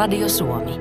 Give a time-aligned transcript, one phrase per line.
[0.00, 0.80] Radio Suomi.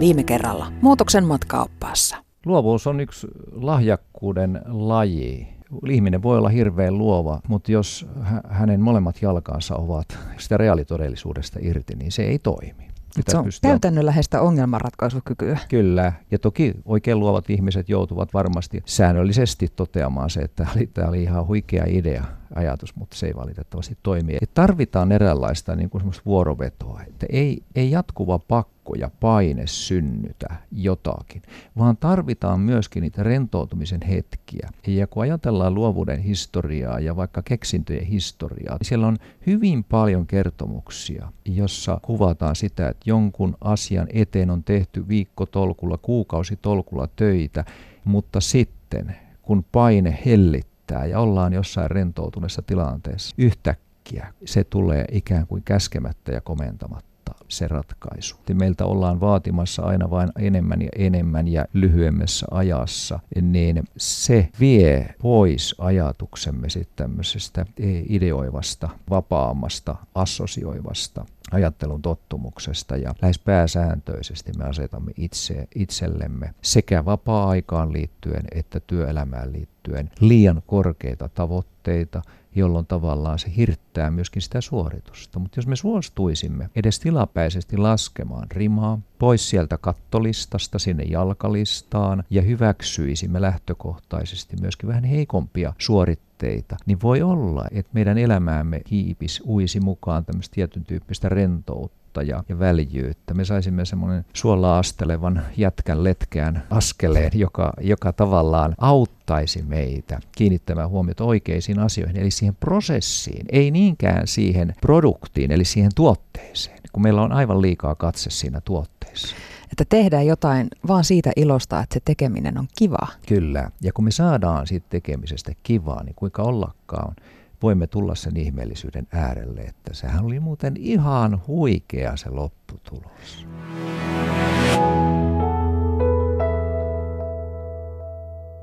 [0.00, 2.16] Viime kerralla muutoksen matkaoppaassa.
[2.46, 5.48] Luovuus on yksi lahjakkuuden laji.
[5.88, 8.06] Ihminen voi olla hirveän luova, mutta jos
[8.48, 12.88] hänen molemmat jalkansa ovat sitä reaalitodellisuudesta irti, niin se ei toimi.
[13.28, 15.58] se on käytännönläheistä ongelmanratkaisukykyä.
[15.68, 21.46] Kyllä, ja toki oikein luovat ihmiset joutuvat varmasti säännöllisesti toteamaan se, että tämä oli ihan
[21.46, 24.36] huikea idea, ajatus, mutta se ei valitettavasti toimi.
[24.42, 31.42] Et tarvitaan eräänlaista niin kuin vuorovetoa, että ei, ei jatkuva pakko ja paine synnytä jotakin,
[31.78, 34.68] vaan tarvitaan myöskin niitä rentoutumisen hetkiä.
[34.86, 39.16] Ja kun ajatellaan luovuuden historiaa ja vaikka keksintöjen historiaa, niin siellä on
[39.46, 47.64] hyvin paljon kertomuksia, jossa kuvataan sitä, että jonkun asian eteen on tehty viikkotolkulla, kuukausitolkulla töitä,
[48.04, 55.46] mutta sitten kun paine hellittää, riittää ja ollaan jossain rentoutuneessa tilanteessa, yhtäkkiä se tulee ikään
[55.46, 57.13] kuin käskemättä ja komentamatta
[57.48, 58.36] se ratkaisu.
[58.54, 65.74] Meiltä ollaan vaatimassa aina vain enemmän ja enemmän ja lyhyemmässä ajassa, niin se vie pois
[65.78, 67.66] ajatuksemme sitten tämmöisestä
[68.08, 78.44] ideoivasta, vapaammasta, assosioivasta ajattelun tottumuksesta ja lähes pääsääntöisesti me asetamme itse, itsellemme sekä vapaa-aikaan liittyen
[78.54, 82.22] että työelämään liittyen liian korkeita tavoitteita,
[82.54, 85.38] jolloin tavallaan se hirttää myöskin sitä suoritusta.
[85.38, 93.40] Mutta jos me suostuisimme edes tilapäisesti laskemaan rimaa pois sieltä kattolistasta sinne jalkalistaan ja hyväksyisimme
[93.40, 100.54] lähtökohtaisesti myöskin vähän heikompia suoritteita, niin voi olla, että meidän elämäämme hiipis uisi mukaan tämmöistä
[100.54, 103.34] tietyn tyyppistä rentoutta ja, ja väljyyttä.
[103.34, 111.24] Me saisimme semmoinen suolla astelevan jätkän letkeän askeleen, joka, joka tavallaan auttaisi meitä kiinnittämään huomiota
[111.24, 117.32] oikeisiin asioihin, eli siihen prosessiin, ei niinkään siihen produktiin, eli siihen tuotteeseen, kun meillä on
[117.32, 119.36] aivan liikaa katse siinä tuotteessa
[119.74, 123.06] että tehdään jotain vaan siitä ilosta, että se tekeminen on kiva.
[123.28, 127.16] Kyllä, ja kun me saadaan siitä tekemisestä kivaa, niin kuinka ollakaan
[127.64, 133.46] voimme tulla sen ihmeellisyyden äärelle, että sehän oli muuten ihan huikea se lopputulos.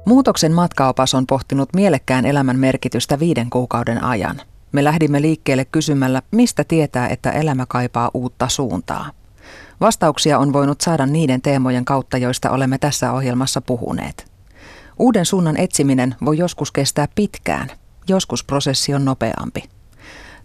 [0.05, 4.41] Muutoksen matkaopas on pohtinut mielekkään elämän merkitystä viiden kuukauden ajan.
[4.71, 9.11] Me lähdimme liikkeelle kysymällä, mistä tietää, että elämä kaipaa uutta suuntaa.
[9.79, 14.31] Vastauksia on voinut saada niiden teemojen kautta, joista olemme tässä ohjelmassa puhuneet.
[14.99, 17.67] Uuden suunnan etsiminen voi joskus kestää pitkään,
[18.11, 19.63] joskus prosessi on nopeampi.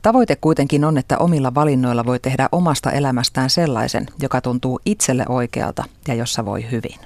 [0.03, 5.85] Tavoite kuitenkin on, että omilla valinnoilla voi tehdä omasta elämästään sellaisen, joka tuntuu itselle oikealta
[6.09, 7.01] ja jossa voi hyvin.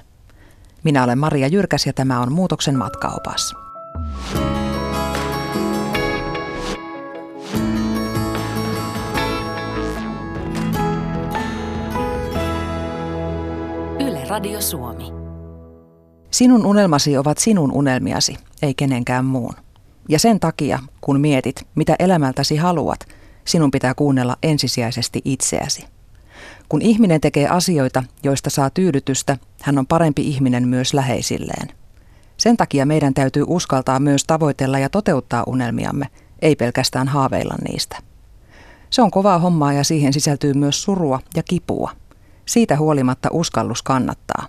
[0.83, 3.53] Minä olen Maria Jyrkäs ja tämä on Muutoksen matkaopas.
[13.99, 15.11] Yle Radio Suomi.
[16.31, 19.53] Sinun unelmasi ovat sinun unelmiasi, ei kenenkään muun.
[20.11, 22.99] Ja sen takia, kun mietit, mitä elämältäsi haluat,
[23.45, 25.85] sinun pitää kuunnella ensisijaisesti itseäsi.
[26.69, 31.67] Kun ihminen tekee asioita, joista saa tyydytystä, hän on parempi ihminen myös läheisilleen.
[32.37, 36.05] Sen takia meidän täytyy uskaltaa myös tavoitella ja toteuttaa unelmiamme,
[36.41, 37.97] ei pelkästään haaveilla niistä.
[38.89, 41.91] Se on kovaa hommaa ja siihen sisältyy myös surua ja kipua.
[42.45, 44.45] Siitä huolimatta uskallus kannattaa.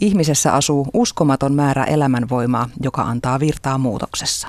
[0.00, 4.48] Ihmisessä asuu uskomaton määrä elämänvoimaa, joka antaa virtaa muutoksessa.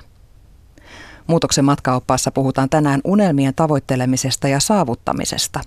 [1.27, 5.59] Muutoksen matkaoppaassa puhutaan tänään unelmien tavoittelemisesta ja saavuttamisesta.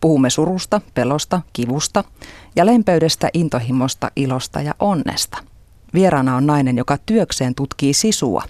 [0.00, 2.04] Puhumme surusta, pelosta, kivusta
[2.56, 5.38] ja lempeydestä, intohimosta, ilosta ja onnesta.
[5.94, 8.42] Vieraana on nainen, joka työkseen tutkii sisua,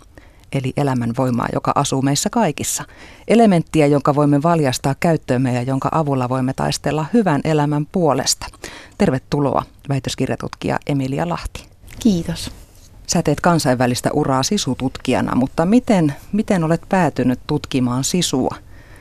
[0.52, 2.84] eli elämän voimaa, joka asuu meissä kaikissa.
[3.28, 8.46] Elementtiä, jonka voimme valjastaa käyttöömme ja jonka avulla voimme taistella hyvän elämän puolesta.
[8.98, 11.66] Tervetuloa väitöskirjatutkija Emilia Lahti.
[11.98, 12.61] Kiitos.
[13.12, 18.56] Sä teet kansainvälistä uraa sisututkijana, mutta miten, miten olet päätynyt tutkimaan sisua?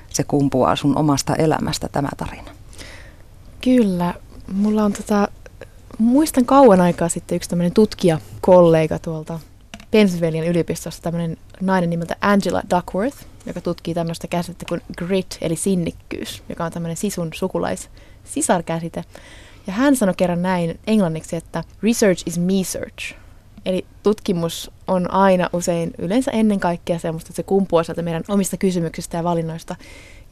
[0.09, 2.51] Se kumpuaa sun omasta elämästä tämä tarina.
[3.61, 4.13] Kyllä.
[4.53, 5.27] Mulla on tota,
[5.97, 9.39] muistan kauan aikaa sitten yksi tämmöinen tutkijakollega tuolta
[9.91, 16.43] Pennsylvanian yliopistossa, tämmöinen nainen nimeltä Angela Duckworth, joka tutkii tämmöistä käsitettä kuin grit, eli sinnikkyys,
[16.49, 17.89] joka on tämmöinen sisun sukulais
[18.23, 19.03] sisarkäsite.
[19.67, 23.20] Ja hän sanoi kerran näin englanniksi, että research is me search.
[23.65, 28.57] Eli tutkimus on aina usein yleensä ennen kaikkea semmoista, että se kumpuaa sieltä meidän omista
[28.57, 29.75] kysymyksistä ja valinnoista.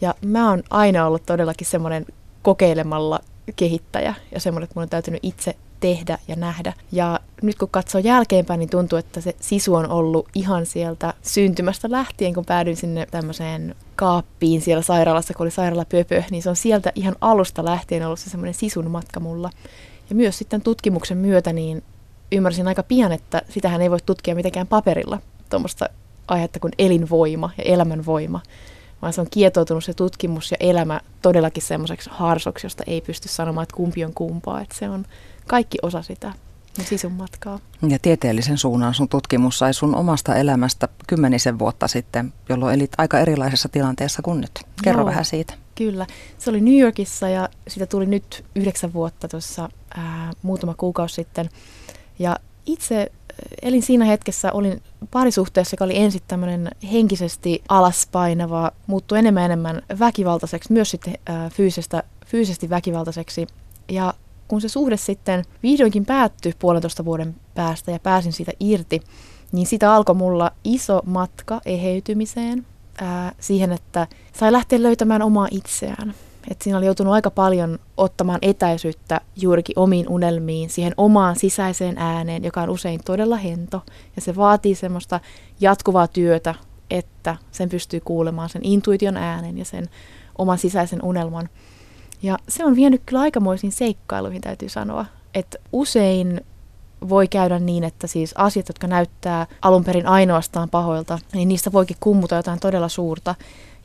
[0.01, 2.05] Ja mä oon aina ollut todellakin semmoinen
[2.41, 3.19] kokeilemalla
[3.55, 6.73] kehittäjä ja semmoinen, että mun on täytynyt itse tehdä ja nähdä.
[6.91, 11.91] Ja nyt kun katsoo jälkeenpäin, niin tuntuu, että se sisu on ollut ihan sieltä syntymästä
[11.91, 16.91] lähtien, kun päädyin sinne tämmöiseen kaappiin siellä sairaalassa, kun oli sairaalapöpö, niin se on sieltä
[16.95, 19.49] ihan alusta lähtien ollut se semmoinen sisun matka mulla.
[20.09, 21.83] Ja myös sitten tutkimuksen myötä niin
[22.31, 25.89] ymmärsin aika pian, että sitähän ei voi tutkia mitenkään paperilla, tuommoista
[26.27, 28.41] aihetta kuin elinvoima ja elämänvoima,
[29.01, 33.63] vaan se on kietoutunut se tutkimus ja elämä todellakin semmoiseksi harsoksi, josta ei pysty sanomaan,
[33.63, 35.05] että kumpi on kumpaa, että se on
[35.47, 36.33] kaikki osa sitä
[36.83, 37.59] sisun matkaa.
[37.87, 43.19] Ja tieteellisen suunnan sun tutkimus sai sun omasta elämästä kymmenisen vuotta sitten, jolloin elit aika
[43.19, 44.51] erilaisessa tilanteessa kuin nyt.
[44.83, 45.53] Kerro Joo, vähän siitä.
[45.75, 46.05] Kyllä.
[46.37, 49.69] Se oli New Yorkissa ja sitä tuli nyt yhdeksän vuotta tuossa
[50.41, 51.49] muutama kuukausi sitten.
[52.19, 52.35] Ja
[52.65, 53.11] itse
[53.61, 54.81] elin siinä hetkessä, olin
[55.11, 62.03] parisuhteessa, joka oli ensin tämmöinen henkisesti alaspainava, muuttui enemmän enemmän väkivaltaiseksi, myös sitten ää, fyysistä,
[62.25, 63.47] fyysisesti väkivaltaiseksi.
[63.91, 64.13] Ja
[64.47, 69.01] kun se suhde sitten vihdoinkin päättyi puolentoista vuoden päästä ja pääsin siitä irti,
[69.51, 72.65] niin sitä alkoi mulla iso matka eheytymiseen,
[73.01, 76.13] ää, siihen, että sai lähteä löytämään omaa itseään.
[76.47, 82.43] Et siinä oli joutunut aika paljon ottamaan etäisyyttä juurikin omiin unelmiin, siihen omaan sisäiseen ääneen,
[82.43, 83.81] joka on usein todella hento.
[84.15, 85.19] Ja se vaatii semmoista
[85.59, 86.55] jatkuvaa työtä,
[86.89, 89.89] että sen pystyy kuulemaan sen intuition äänen ja sen
[90.37, 91.49] oman sisäisen unelman.
[92.23, 95.05] Ja se on vienyt kyllä aikamoisiin seikkailuihin, täytyy sanoa.
[95.33, 96.41] Että usein
[97.09, 101.97] voi käydä niin, että siis asiat, jotka näyttää alun perin ainoastaan pahoilta, niin niistä voikin
[101.99, 103.35] kummuta jotain todella suurta.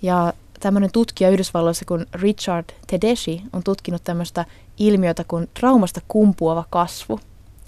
[0.02, 0.32] Ja
[0.64, 4.44] tämmöinen tutkija Yhdysvalloissa kuin Richard Tedeschi on tutkinut tämmöistä
[4.78, 7.20] ilmiötä kuin traumasta kumpuava kasvu.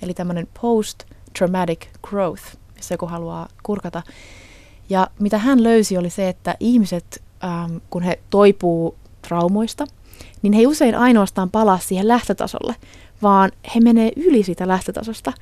[0.02, 2.42] Eli tämmöinen post-traumatic growth,
[2.76, 4.02] jos joku haluaa kurkata.
[4.88, 8.96] Ja mitä hän löysi oli se, että ihmiset, ähm, kun he toipuu
[9.28, 9.86] traumoista,
[10.42, 12.74] niin he usein ainoastaan palaa siihen lähtötasolle,
[13.22, 15.32] vaan he menee yli siitä lähtötasosta.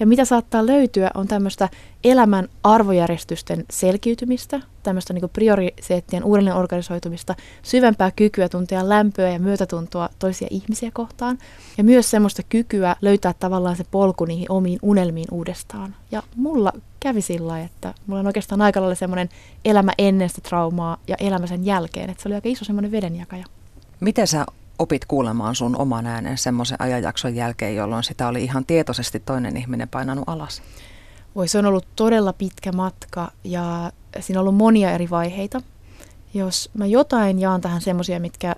[0.00, 1.68] Ja mitä saattaa löytyä on tämmöistä
[2.04, 10.48] elämän arvojärjestysten selkiytymistä, tämmöistä niin prioriteettien uudelleen organisoitumista, syvempää kykyä tuntea lämpöä ja myötätuntoa toisia
[10.50, 11.38] ihmisiä kohtaan,
[11.78, 15.94] ja myös semmoista kykyä löytää tavallaan se polku niihin omiin unelmiin uudestaan.
[16.10, 19.28] Ja mulla kävi sillä että mulla on oikeastaan aika lailla semmoinen
[19.64, 23.44] elämä ennen sitä traumaa ja elämä sen jälkeen, että se oli aika iso semmoinen vedenjakaja.
[24.00, 24.46] Miten sä
[24.78, 29.88] opit kuulemaan sun oman äänen semmoisen ajanjakson jälkeen, jolloin sitä oli ihan tietoisesti toinen ihminen
[29.88, 30.62] painanut alas?
[31.34, 35.60] Voi, se on ollut todella pitkä matka ja siinä on ollut monia eri vaiheita.
[36.34, 38.56] Jos mä jotain jaan tähän semmoisia, mitkä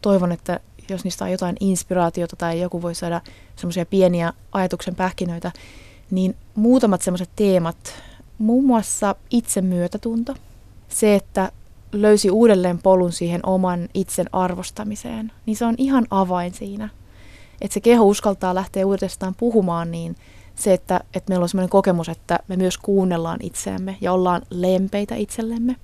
[0.00, 3.20] toivon, että jos niistä on jotain inspiraatiota tai joku voi saada
[3.56, 5.52] semmoisia pieniä ajatuksen pähkinöitä,
[6.10, 7.94] niin muutamat semmoiset teemat,
[8.38, 10.34] muun muassa itsemyötätunto,
[10.88, 11.52] se, että
[11.92, 16.88] löysi uudelleen polun siihen oman itsen arvostamiseen, niin se on ihan avain siinä.
[17.60, 20.16] Että se keho uskaltaa lähteä uudestaan puhumaan, niin
[20.54, 25.14] se, että, että meillä on sellainen kokemus, että me myös kuunnellaan itseämme ja ollaan lempeitä
[25.14, 25.76] itsellemme.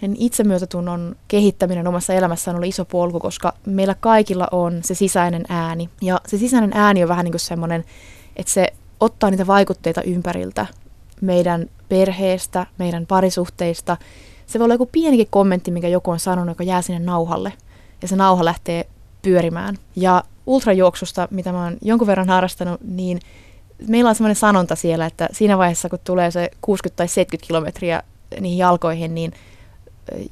[0.00, 5.44] Niin itsemyötätunnon kehittäminen omassa elämässä on ollut iso polku, koska meillä kaikilla on se sisäinen
[5.48, 5.90] ääni.
[6.02, 7.84] Ja se sisäinen ääni on vähän niin kuin semmoinen,
[8.36, 10.66] että se ottaa niitä vaikutteita ympäriltä,
[11.20, 13.96] meidän perheestä, meidän parisuhteista,
[14.46, 17.52] se voi olla joku pienikin kommentti, mikä joku on sanonut, joka jää sinne nauhalle.
[18.02, 18.86] Ja se nauha lähtee
[19.22, 19.78] pyörimään.
[19.96, 23.20] Ja ultrajuoksusta, mitä mä oon jonkun verran harrastanut, niin
[23.88, 28.02] meillä on sellainen sanonta siellä, että siinä vaiheessa, kun tulee se 60 tai 70 kilometriä
[28.40, 29.32] niihin jalkoihin, niin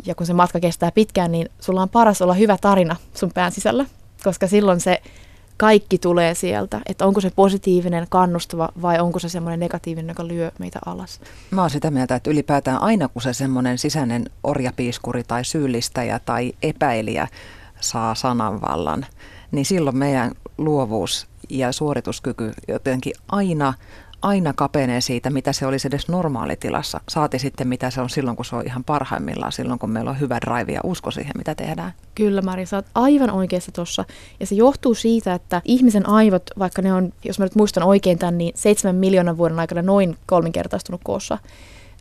[0.06, 3.52] ja kun se matka kestää pitkään, niin sulla on paras olla hyvä tarina sun pään
[3.52, 3.86] sisällä,
[4.24, 5.02] koska silloin se
[5.56, 10.50] kaikki tulee sieltä, että onko se positiivinen, kannustava vai onko se semmoinen negatiivinen, joka lyö
[10.58, 11.20] meitä alas.
[11.50, 16.52] Mä oon sitä mieltä, että ylipäätään aina kun se semmoinen sisäinen orjapiiskuri tai syyllistäjä tai
[16.62, 17.28] epäilijä
[17.80, 19.06] saa sananvallan,
[19.50, 23.74] niin silloin meidän luovuus ja suorituskyky jotenkin aina
[24.24, 27.00] aina kapenee siitä, mitä se olisi edes normaalitilassa.
[27.08, 30.20] Saati sitten, mitä se on silloin, kun se on ihan parhaimmillaan, silloin kun meillä on
[30.20, 31.92] hyvä drive ja usko siihen, mitä tehdään.
[32.14, 34.04] Kyllä, Mari, sä oot aivan oikeassa tuossa.
[34.40, 38.18] Ja se johtuu siitä, että ihmisen aivot, vaikka ne on, jos mä nyt muistan oikein
[38.18, 41.38] tämän, niin seitsemän miljoonan vuoden aikana noin kolminkertaistunut koossa.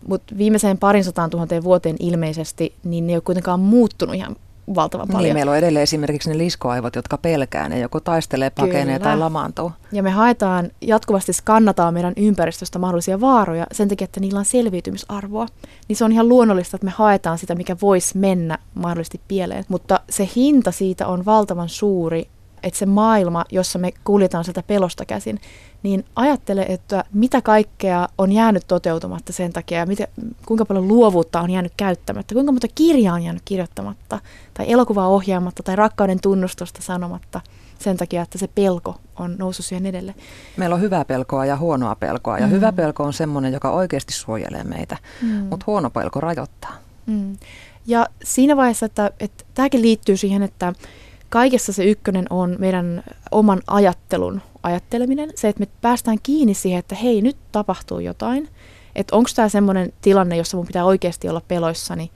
[0.07, 4.35] Mutta viimeiseen parin sataan tuhanteen vuoteen ilmeisesti, niin ne ei ole kuitenkaan muuttunut ihan
[4.75, 5.25] valtavan niin, paljon.
[5.25, 8.99] Niin, meillä on edelleen esimerkiksi ne liskoaivot, jotka pelkää, ne joko taistelee, pakenee Kyllä.
[8.99, 9.71] tai lamaantuu.
[9.91, 15.45] Ja me haetaan, jatkuvasti skannataan meidän ympäristöstä mahdollisia vaaroja sen takia, että niillä on selviytymisarvoa.
[15.87, 19.65] Niin se on ihan luonnollista, että me haetaan sitä, mikä voisi mennä mahdollisesti pieleen.
[19.67, 22.27] Mutta se hinta siitä on valtavan suuri,
[22.63, 25.41] että se maailma, jossa me kuljetaan sieltä pelosta käsin,
[25.83, 30.07] niin ajattele, että mitä kaikkea on jäänyt toteutumatta sen takia ja mitä,
[30.45, 34.19] kuinka paljon luovuutta on jäänyt käyttämättä, kuinka monta kirjaa on jäänyt kirjoittamatta
[34.53, 37.41] tai elokuvaa ohjaamatta tai rakkauden tunnustusta sanomatta–
[37.83, 40.15] sen takia, että se pelko on noussut siihen edelle.
[40.57, 42.39] Meillä on hyvää pelkoa ja huonoa pelkoa.
[42.39, 42.51] Ja mm.
[42.51, 45.27] hyvä pelko on semmoinen, joka oikeasti suojelee meitä, mm.
[45.29, 46.75] mutta huono pelko rajoittaa.
[47.05, 47.37] Mm.
[47.85, 50.73] Ja siinä vaiheessa, että, että tämäkin liittyy siihen, että
[51.33, 55.31] kaikessa se ykkönen on meidän oman ajattelun ajatteleminen.
[55.35, 58.49] Se, että me päästään kiinni siihen, että hei, nyt tapahtuu jotain.
[58.95, 62.11] Että onko tämä semmoinen tilanne, jossa mun pitää oikeasti olla peloissani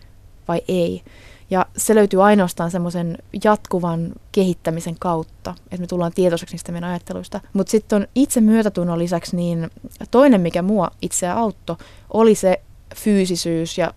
[0.48, 1.02] vai ei.
[1.50, 7.40] Ja se löytyy ainoastaan semmoisen jatkuvan kehittämisen kautta, että me tullaan tietoiseksi niistä meidän ajatteluista.
[7.54, 9.72] Mutta sitten on itse myötätunnon lisäksi niin
[10.12, 11.76] toinen, mikä mua itseä auttoi,
[12.14, 12.62] oli se
[12.98, 13.94] fyysisyys ja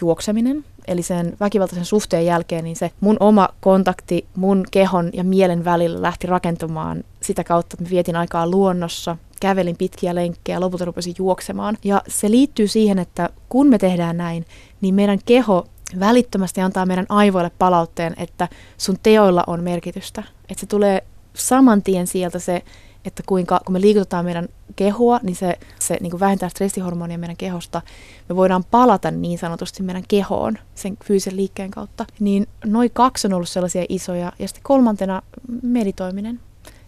[0.00, 0.64] juokseminen.
[0.88, 6.02] Eli sen väkivaltaisen suhteen jälkeen niin se mun oma kontakti mun kehon ja mielen välillä
[6.02, 11.78] lähti rakentumaan sitä kautta, että vietin aikaa luonnossa, kävelin pitkiä lenkkejä, lopulta rupesin juoksemaan.
[11.84, 14.46] Ja se liittyy siihen, että kun me tehdään näin,
[14.80, 15.66] niin meidän keho
[16.00, 20.22] välittömästi antaa meidän aivoille palautteen, että sun teoilla on merkitystä.
[20.48, 22.62] Että se tulee saman tien sieltä se,
[23.04, 27.36] että kuinka, kun me liikutetaan meidän kehoa, niin se, se niin kuin vähentää stressihormonia meidän
[27.36, 27.82] kehosta.
[28.28, 32.04] Me voidaan palata niin sanotusti meidän kehoon sen fyysisen liikkeen kautta.
[32.20, 34.32] Niin noin kaksi on ollut sellaisia isoja.
[34.38, 35.22] Ja sitten kolmantena
[35.62, 36.40] meditoiminen.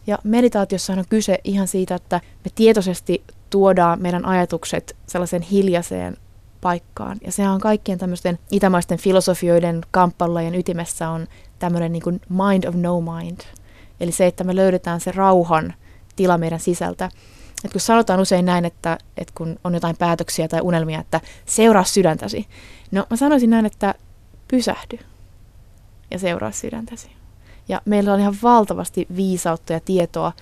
[0.07, 6.17] Ja meditaatiossa on kyse ihan siitä, että me tietoisesti tuodaan meidän ajatukset sellaiseen hiljaiseen
[6.61, 7.19] paikkaan.
[7.25, 11.27] Ja sehän on kaikkien tämmöisten itämaisten filosofioiden kamppailulajien ytimessä on
[11.59, 13.41] tämmöinen niin mind of no mind.
[14.01, 15.75] Eli se, että me löydetään se rauhan
[16.17, 17.11] tila meidän sisältä.
[17.65, 21.85] Et kun sanotaan usein näin, että, että kun on jotain päätöksiä tai unelmia, että seuraa
[21.85, 22.47] sydäntäsi.
[22.91, 23.95] No mä sanoisin näin, että
[24.49, 24.99] pysähdy
[26.11, 27.11] ja seuraa sydäntäsi.
[27.69, 30.33] Ja meillä on ihan valtavasti viisautta ja tietoa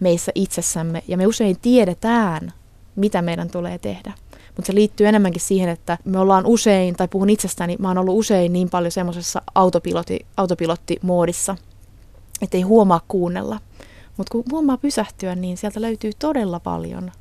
[0.00, 2.52] meissä itsessämme, ja me usein tiedetään,
[2.96, 4.12] mitä meidän tulee tehdä.
[4.56, 8.18] Mutta se liittyy enemmänkin siihen, että me ollaan usein, tai puhun itsestäni, mä oon ollut
[8.18, 11.56] usein niin paljon semmoisessa autopilotti, autopilottimoodissa,
[12.42, 13.60] että ei huomaa kuunnella.
[14.16, 17.12] Mutta kun huomaa pysähtyä, niin sieltä löytyy todella paljon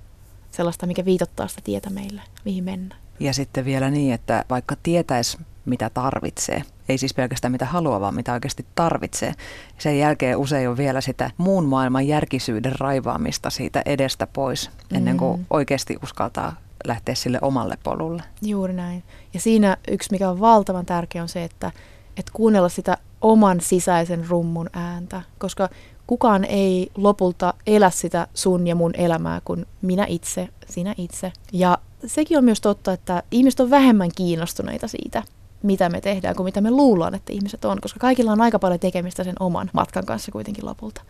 [0.51, 2.95] sellaista, mikä viitottaa sitä tietä meille, mihin mennä.
[3.19, 8.15] Ja sitten vielä niin, että vaikka tietäisi, mitä tarvitsee, ei siis pelkästään mitä haluaa, vaan
[8.15, 9.33] mitä oikeasti tarvitsee.
[9.77, 15.39] Sen jälkeen usein on vielä sitä muun maailman järkisyyden raivaamista siitä edestä pois, ennen kuin
[15.39, 15.45] mm.
[15.49, 16.55] oikeasti uskaltaa
[16.87, 18.23] lähteä sille omalle polulle.
[18.41, 19.03] Juuri näin.
[19.33, 21.71] Ja siinä yksi, mikä on valtavan tärkeä, on se, että,
[22.17, 25.69] että kuunnella sitä oman sisäisen rummun ääntä, koska
[26.07, 31.31] kukaan ei lopulta elä sitä sun ja mun elämää kuin minä itse, sinä itse.
[31.53, 35.23] Ja sekin on myös totta, että ihmiset on vähemmän kiinnostuneita siitä,
[35.63, 38.79] mitä me tehdään, kuin mitä me luullaan, että ihmiset on, koska kaikilla on aika paljon
[38.79, 41.01] tekemistä sen oman matkan kanssa kuitenkin lopulta.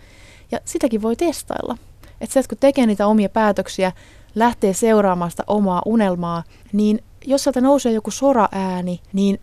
[0.51, 1.77] Ja sitäkin voi testailla.
[2.21, 3.91] Että se, että kun tekee niitä omia päätöksiä,
[4.35, 9.39] lähtee seuraamaan sitä omaa unelmaa, niin jos sieltä nousee joku sora-ääni, niin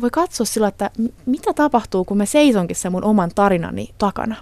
[0.00, 0.90] voi katsoa sillä, että
[1.26, 4.36] mitä tapahtuu, kun mä seisonkin sen mun oman tarinani takana.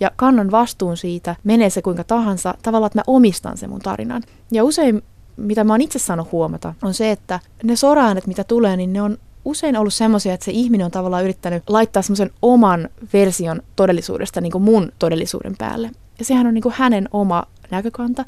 [0.00, 4.22] Ja kannan vastuun siitä, menee se kuinka tahansa, tavallaan, että mä omistan sen mun tarinan.
[4.52, 5.02] Ja usein,
[5.36, 9.02] mitä mä oon itse saanut huomata, on se, että ne sora-äänet, mitä tulee, niin ne
[9.02, 14.40] on usein ollut semmoisia, että se ihminen on tavallaan yrittänyt laittaa semmoisen oman version todellisuudesta
[14.40, 15.90] niin kuin mun todellisuuden päälle.
[16.18, 18.24] Ja sehän on niin kuin hänen oma näkökanta.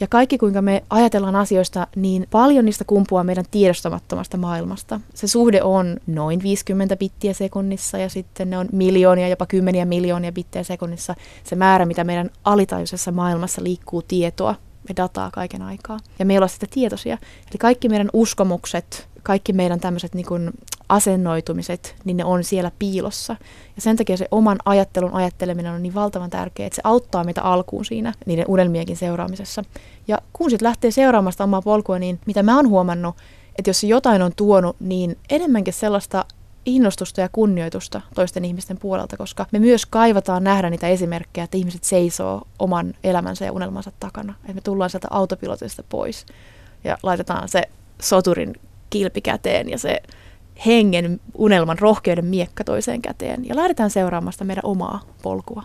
[0.00, 5.00] Ja kaikki, kuinka me ajatellaan asioista, niin paljon niistä kumpuaa meidän tiedostamattomasta maailmasta.
[5.14, 10.32] Se suhde on noin 50 bittiä sekunnissa ja sitten ne on miljoonia, jopa kymmeniä miljoonia
[10.32, 11.14] bittiä sekunnissa.
[11.44, 14.54] Se määrä, mitä meidän alitajuisessa maailmassa liikkuu tietoa
[14.88, 15.98] me dataa kaiken aikaa.
[16.18, 17.18] Ja me olla sitä tietoisia.
[17.50, 20.52] Eli kaikki meidän uskomukset, kaikki meidän tämmöiset niin
[20.90, 23.36] asennoitumiset, niin ne on siellä piilossa.
[23.76, 27.42] Ja sen takia se oman ajattelun ajatteleminen on niin valtavan tärkeää, että se auttaa meitä
[27.42, 29.64] alkuun siinä niiden unelmienkin seuraamisessa.
[30.08, 33.16] Ja kun sitten lähtee seuraamasta omaa polkua, niin mitä mä oon huomannut,
[33.58, 36.24] että jos se jotain on tuonut, niin enemmänkin sellaista
[36.66, 41.84] innostusta ja kunnioitusta toisten ihmisten puolelta, koska me myös kaivataan nähdä niitä esimerkkejä, että ihmiset
[41.84, 44.34] seisoo oman elämänsä ja unelmansa takana.
[44.40, 46.26] Että me tullaan sieltä autopilotista pois
[46.84, 47.62] ja laitetaan se
[48.02, 48.54] soturin
[48.90, 50.02] kilpi käteen ja se
[50.66, 55.62] hengen, unelman, rohkeuden miekka toiseen käteen ja lähdetään seuraamasta meidän omaa polkua.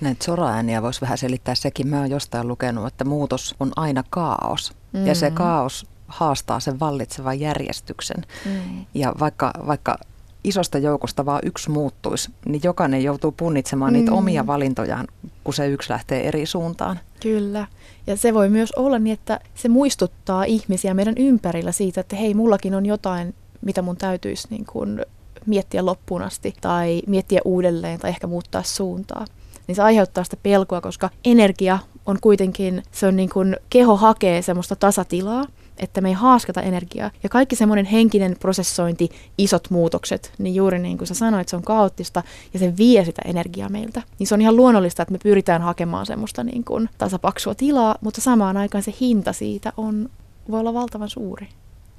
[0.00, 1.88] Näitä soraääniä voisi vähän selittää sekin.
[1.88, 4.72] Mä oon jostain lukenut, että muutos on aina kaos.
[4.92, 5.06] Mm.
[5.06, 5.34] Ja se mm.
[5.34, 8.24] kaos haastaa sen vallitsevan järjestyksen.
[8.46, 8.84] Mm.
[8.94, 9.98] Ja vaikka, vaikka
[10.44, 13.98] isosta joukosta vaan yksi muuttuisi, niin jokainen joutuu punnitsemaan mm.
[13.98, 15.06] niitä omia valintojaan,
[15.44, 17.00] kun se yksi lähtee eri suuntaan.
[17.20, 17.66] Kyllä.
[18.06, 22.34] Ja se voi myös olla niin, että se muistuttaa ihmisiä meidän ympärillä siitä, että hei,
[22.34, 25.04] mullakin on jotain, mitä mun täytyisi niin kuin
[25.46, 29.24] miettiä loppuun asti tai miettiä uudelleen tai ehkä muuttaa suuntaa.
[29.66, 34.42] Niin se aiheuttaa sitä pelkoa, koska energia on kuitenkin, se on niin kuin, keho hakee
[34.42, 35.44] semmoista tasatilaa
[35.78, 37.10] että me ei haaskata energiaa.
[37.22, 41.62] Ja kaikki semmoinen henkinen prosessointi, isot muutokset, niin juuri niin kuin sä sanoit, se on
[41.62, 44.02] kaoottista ja se vie sitä energiaa meiltä.
[44.18, 48.20] Niin se on ihan luonnollista, että me pyritään hakemaan semmoista niin kuin tasapaksua tilaa, mutta
[48.20, 50.08] samaan aikaan se hinta siitä on,
[50.50, 51.48] voi olla valtavan suuri.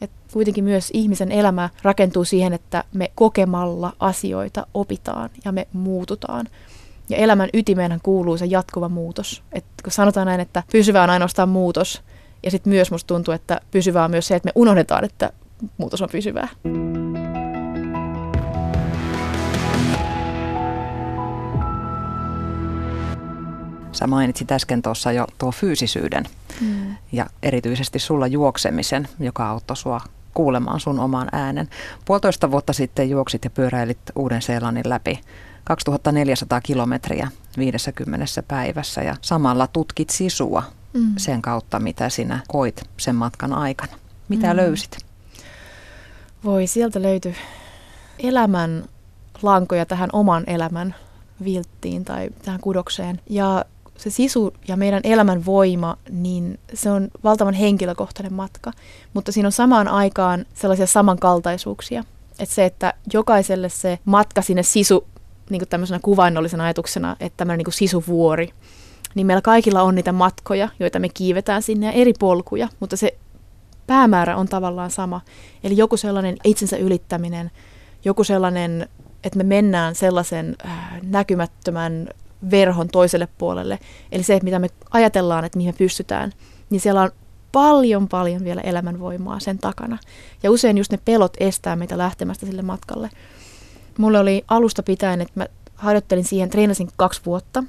[0.04, 6.48] Et kuitenkin myös ihmisen elämä rakentuu siihen, että me kokemalla asioita opitaan ja me muututaan.
[7.10, 9.44] Ja elämän ytimeenhän kuuluu se jatkuva muutos.
[9.52, 12.02] Et kun sanotaan näin, että pysyvä on ainoastaan muutos,
[12.44, 15.34] ja sitten myös musta tuntuu, että pysyvää on myös se, että me unohdetaan, että
[15.78, 16.48] muutos on pysyvää.
[23.94, 26.24] Sä mainitsit äsken tuossa jo tuo fyysisyyden
[26.62, 26.96] mm.
[27.12, 30.02] ja erityisesti sulla juoksemisen, joka auttoi sua
[30.34, 31.70] kuulemaan sun oman äänen.
[32.06, 35.20] Puolitoista vuotta sitten juoksit ja pyöräilit Uuden-Seelannin läpi
[35.64, 41.14] 2400 kilometriä 50 päivässä ja samalla tutkit sisua mm.
[41.18, 43.94] sen kautta, mitä sinä koit sen matkan aikana.
[44.30, 44.58] Mitä mm.
[44.58, 44.98] löysit?
[46.44, 47.36] Voi, sieltä löytyi
[48.20, 48.86] elämän
[49.42, 50.96] lankoja tähän oman elämän
[51.44, 53.22] vilttiin tai tähän kudokseen.
[53.30, 53.66] Ja
[53.98, 58.72] se sisu ja meidän elämän voima, niin se on valtavan henkilökohtainen matka,
[59.14, 62.04] mutta siinä on samaan aikaan sellaisia samankaltaisuuksia.
[62.40, 65.08] Että se, että jokaiselle se matka sinne sisu,
[65.50, 68.50] niin kuin tämmöisenä kuvainnollisena ajatuksena, että tämmöinen niin kuin sisuvuori,
[69.16, 73.18] niin meillä kaikilla on niitä matkoja, joita me kiivetään sinne ja eri polkuja, mutta se
[73.88, 75.22] päämäärä on tavallaan sama.
[75.64, 77.52] Eli joku sellainen itsensä ylittäminen,
[78.06, 78.90] joku sellainen,
[79.24, 82.10] että me mennään sellaisen äh, näkymättömän
[82.52, 83.80] verhon toiselle puolelle.
[84.12, 86.32] Eli se, mitä me ajatellaan, että mihin me pystytään,
[86.70, 87.12] niin siellä on
[87.52, 89.98] paljon, paljon vielä elämänvoimaa sen takana.
[90.44, 93.10] Ja usein just ne pelot estää meitä lähtemästä sille matkalle.
[93.98, 97.64] Mulle oli alusta pitäen, että mä harjoittelin siihen, treenasin kaksi vuotta.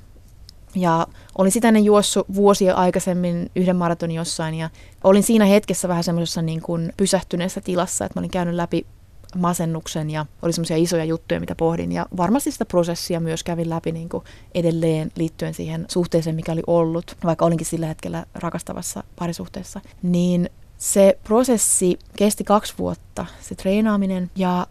[0.74, 1.06] Ja
[1.38, 4.70] olin sitä ennen juossut vuosia aikaisemmin yhden maratonin jossain ja
[5.04, 8.86] olin siinä hetkessä vähän semmoisessa niin kuin pysähtyneessä tilassa, että mä olin käynyt läpi
[9.36, 11.92] masennuksen ja oli semmoisia isoja juttuja, mitä pohdin.
[11.92, 14.24] Ja varmasti sitä prosessia myös kävin läpi niin kuin
[14.54, 19.80] edelleen liittyen siihen suhteeseen, mikä oli ollut, vaikka olinkin sillä hetkellä rakastavassa parisuhteessa.
[20.02, 24.30] Niin se prosessi kesti kaksi vuotta, se treenaaminen.
[24.36, 24.66] Ja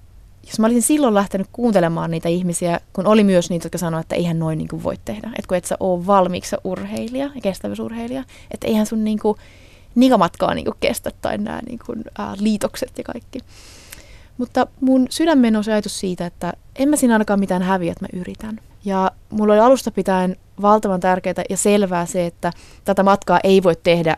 [0.48, 4.16] jos mä olisin silloin lähtenyt kuuntelemaan niitä ihmisiä, kun oli myös niitä, jotka sanoivat, että
[4.16, 5.28] eihän noin niin kuin voi tehdä.
[5.28, 9.38] Että kun et sä ole valmiiksi urheilija ja kestävyysurheilija, että eihän sun niin kuin,
[9.96, 13.40] nikamatkaa niin kuin kestä tai nämä niin kuin, ää, liitokset ja kaikki.
[14.38, 18.06] Mutta mun sydämen on se ajatus siitä, että en mä siinä ainakaan mitään häviä, että
[18.06, 18.60] mä yritän.
[18.86, 22.52] Ja mulla oli alusta pitäen valtavan tärkeää ja selvää se, että
[22.86, 24.18] tätä matkaa ei voi tehdä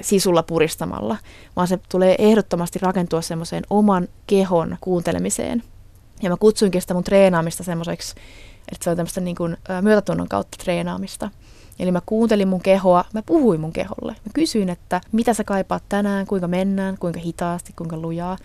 [0.00, 1.16] sisulla puristamalla,
[1.56, 5.62] vaan se tulee ehdottomasti rakentua semmoiseen oman kehon kuuntelemiseen.
[6.22, 8.14] Ja mä kutsuinkin sitä mun treenaamista semmoiseksi,
[8.72, 11.30] että se on tämmöistä niin kuin myötätunnon kautta treenaamista.
[11.78, 14.12] Eli mä kuuntelin mun kehoa, mä puhuin mun keholle.
[14.12, 18.38] Mä kysyin, että mitä sä kaipaat tänään, kuinka mennään, kuinka hitaasti, kuinka lujaa.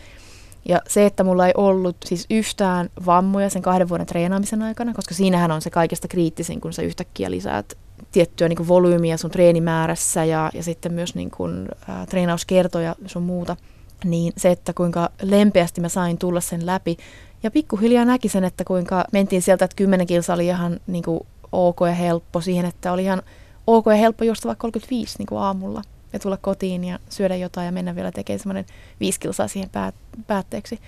[0.66, 5.14] Ja se, että mulla ei ollut siis yhtään vammoja sen kahden vuoden treenaamisen aikana, koska
[5.14, 7.78] siinähän on se kaikista kriittisin, kun sä yhtäkkiä lisäät
[8.12, 13.56] tiettyä niin volyymiä sun treenimäärässä ja, ja sitten myös niin kuin, ä, treenauskertoja sun muuta,
[14.04, 16.98] niin se, että kuinka lempeästi mä sain tulla sen läpi.
[17.44, 21.20] Ja pikkuhiljaa näki sen, että kuinka mentiin sieltä, että 10 kilsa oli ihan niin kuin
[21.52, 23.22] ok ja helppo siihen, että oli ihan
[23.68, 25.82] ok ja helppo juosta vaikka 35 niin kuin aamulla
[26.14, 28.66] ja tulla kotiin ja syödä jotain ja mennä vielä tekemään semmoinen
[29.00, 29.96] viisi kilsaa siihen päät-
[30.28, 30.80] päätteeksi.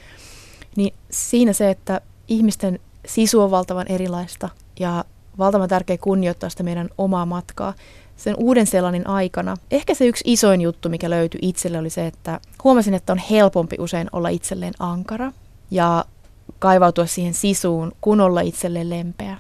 [0.76, 5.06] Niin siinä se, että ihmisten sisu on valtavan erilaista ja
[5.38, 7.74] valtavan tärkeä kunnioittaa sitä meidän omaa matkaa.
[8.18, 12.40] Sen uuden sellainen aikana, ehkä se yksi isoin juttu, mikä löytyi itselle, oli se, että
[12.64, 15.32] huomasin, että on helpompi usein olla itselleen ankara
[15.72, 16.06] ja
[16.60, 19.38] kaivautua siihen sisuun, kun olla itselleen lempeä.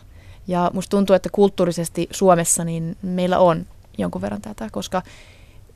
[0.47, 3.65] Ja musta tuntuu, että kulttuurisesti Suomessa niin meillä on
[3.97, 5.01] jonkun verran tätä, koska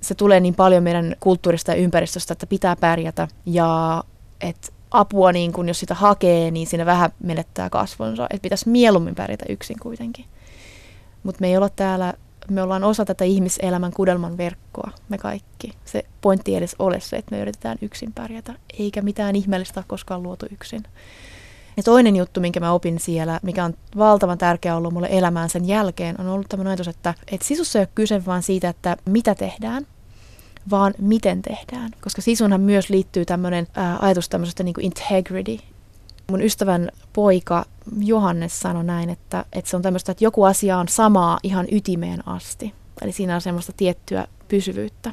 [0.02, 4.04] se tulee niin paljon meidän kulttuurista ja ympäristöstä, että pitää pärjätä ja
[4.42, 8.28] että apua, niin kun jos sitä hakee, niin siinä vähän menettää kasvonsa.
[8.30, 10.26] Että pitäisi mieluummin pärjätä yksin kuitenkin.
[11.24, 12.14] Mutta me ei olla täällä,
[12.52, 15.74] me ollaan osa tätä ihmiselämän kudelman verkkoa, me kaikki.
[15.86, 20.24] Se pointti ei edes ole se, että me yritetään yksin pärjätä, eikä mitään ihmeellistä koskaan
[20.24, 20.84] luotu yksin.
[21.78, 25.68] Ja toinen juttu, minkä mä opin siellä, mikä on valtavan tärkeä ollut mulle elämään sen
[25.68, 29.36] jälkeen, on ollut tämmöinen ajatus, että, että sisussa ei ole kyse vaan siitä, että mitä
[29.36, 29.88] tehdään,
[30.70, 31.92] vaan miten tehdään.
[32.02, 35.58] Koska sisunhan myös liittyy tämmöinen ää, ajatus tämmöisestä niin integrity.
[36.30, 37.66] Mun ystävän poika
[38.00, 42.28] Johannes sanoi näin, että, että se on tämmöistä, että joku asia on samaa ihan ytimeen
[42.28, 42.74] asti.
[43.02, 45.12] Eli siinä on semmoista tiettyä pysyvyyttä.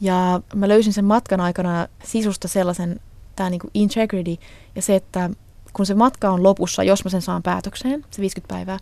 [0.00, 3.00] Ja mä löysin sen matkan aikana sisusta sellaisen,
[3.36, 4.36] tämä niin integrity
[4.74, 5.30] ja se, että
[5.72, 8.78] kun se matka on lopussa, jos mä sen saan päätökseen, se 50 päivää,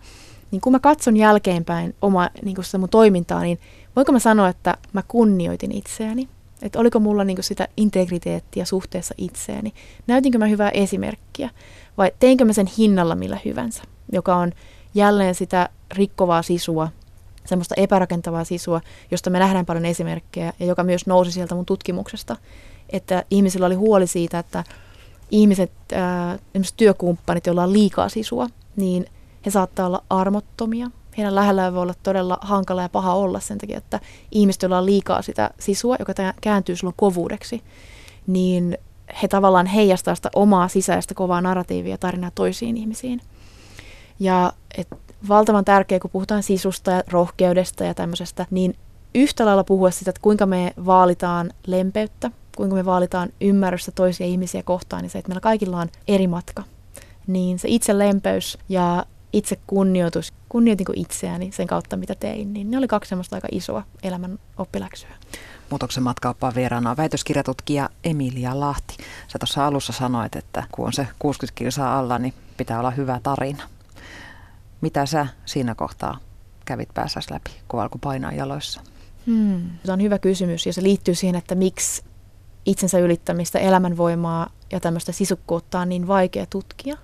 [0.51, 3.61] niin kun mä katson jälkeenpäin oma niin sitä mun toimintaa, niin
[3.97, 6.29] voinko mä sanoa, että mä kunnioitin itseäni?
[6.63, 9.73] Että oliko mulla niin sitä integriteettiä suhteessa itseeni.
[10.07, 11.51] Näytinkö mä hyvää esimerkkiä
[11.97, 14.53] vai teinkö mä sen hinnalla millä hyvänsä, joka on
[14.95, 16.89] jälleen sitä rikkovaa sisua,
[17.45, 22.37] semmoista epärakentavaa sisua, josta me nähdään paljon esimerkkejä ja joka myös nousi sieltä mun tutkimuksesta,
[22.97, 24.65] että ihmisillä oli huoli siitä, että
[25.31, 26.39] ihmiset, äh,
[26.77, 29.07] työkumppanit, joilla on liikaa sisua, niin
[29.47, 30.91] he saattaa olla armottomia.
[31.19, 34.87] Heidän lähellään voi olla todella hankala ja paha olla sen takia, että ihmiset, joilla on
[34.87, 37.63] liikaa sitä sisua, joka kääntyy silloin kovuudeksi,
[38.27, 38.79] niin
[39.23, 43.21] he tavallaan heijastaa sitä omaa sisäistä kovaa narratiivia tarinaa toisiin ihmisiin.
[44.21, 44.89] Ja et
[45.29, 48.77] valtavan tärkeää, kun puhutaan sisusta ja rohkeudesta ja tämmöisestä, niin
[49.15, 54.63] yhtä lailla puhua sitä, että kuinka me vaalitaan lempeyttä, kuinka me vaalitaan ymmärrystä toisia ihmisiä
[54.63, 56.63] kohtaan, niin se, että meillä kaikilla on eri matka.
[57.27, 62.79] Niin se itse lempeys ja itse kunnioitus, kunnioitinko itseäni sen kautta, mitä tein, niin ne
[62.79, 65.09] oli kaksi semmoista aika isoa elämän oppiläksyä.
[65.71, 68.97] Muutoksen matkaoppaan vieraana on väitöskirjatutkija Emilia Lahti.
[69.29, 73.21] Sä tuossa alussa sanoit, että kun on se 60 kilsaa alla, niin pitää olla hyvä
[73.23, 73.63] tarina.
[74.81, 76.19] Mitä sä siinä kohtaa
[76.65, 78.81] kävit päässäsi läpi, kun alkoi painaa jaloissa?
[79.27, 79.71] Hmm.
[79.85, 82.03] Se on hyvä kysymys ja se liittyy siihen, että miksi
[82.67, 86.97] itsensä ylittämistä, elämänvoimaa ja tämmöistä sisukkuutta on niin vaikea tutkia.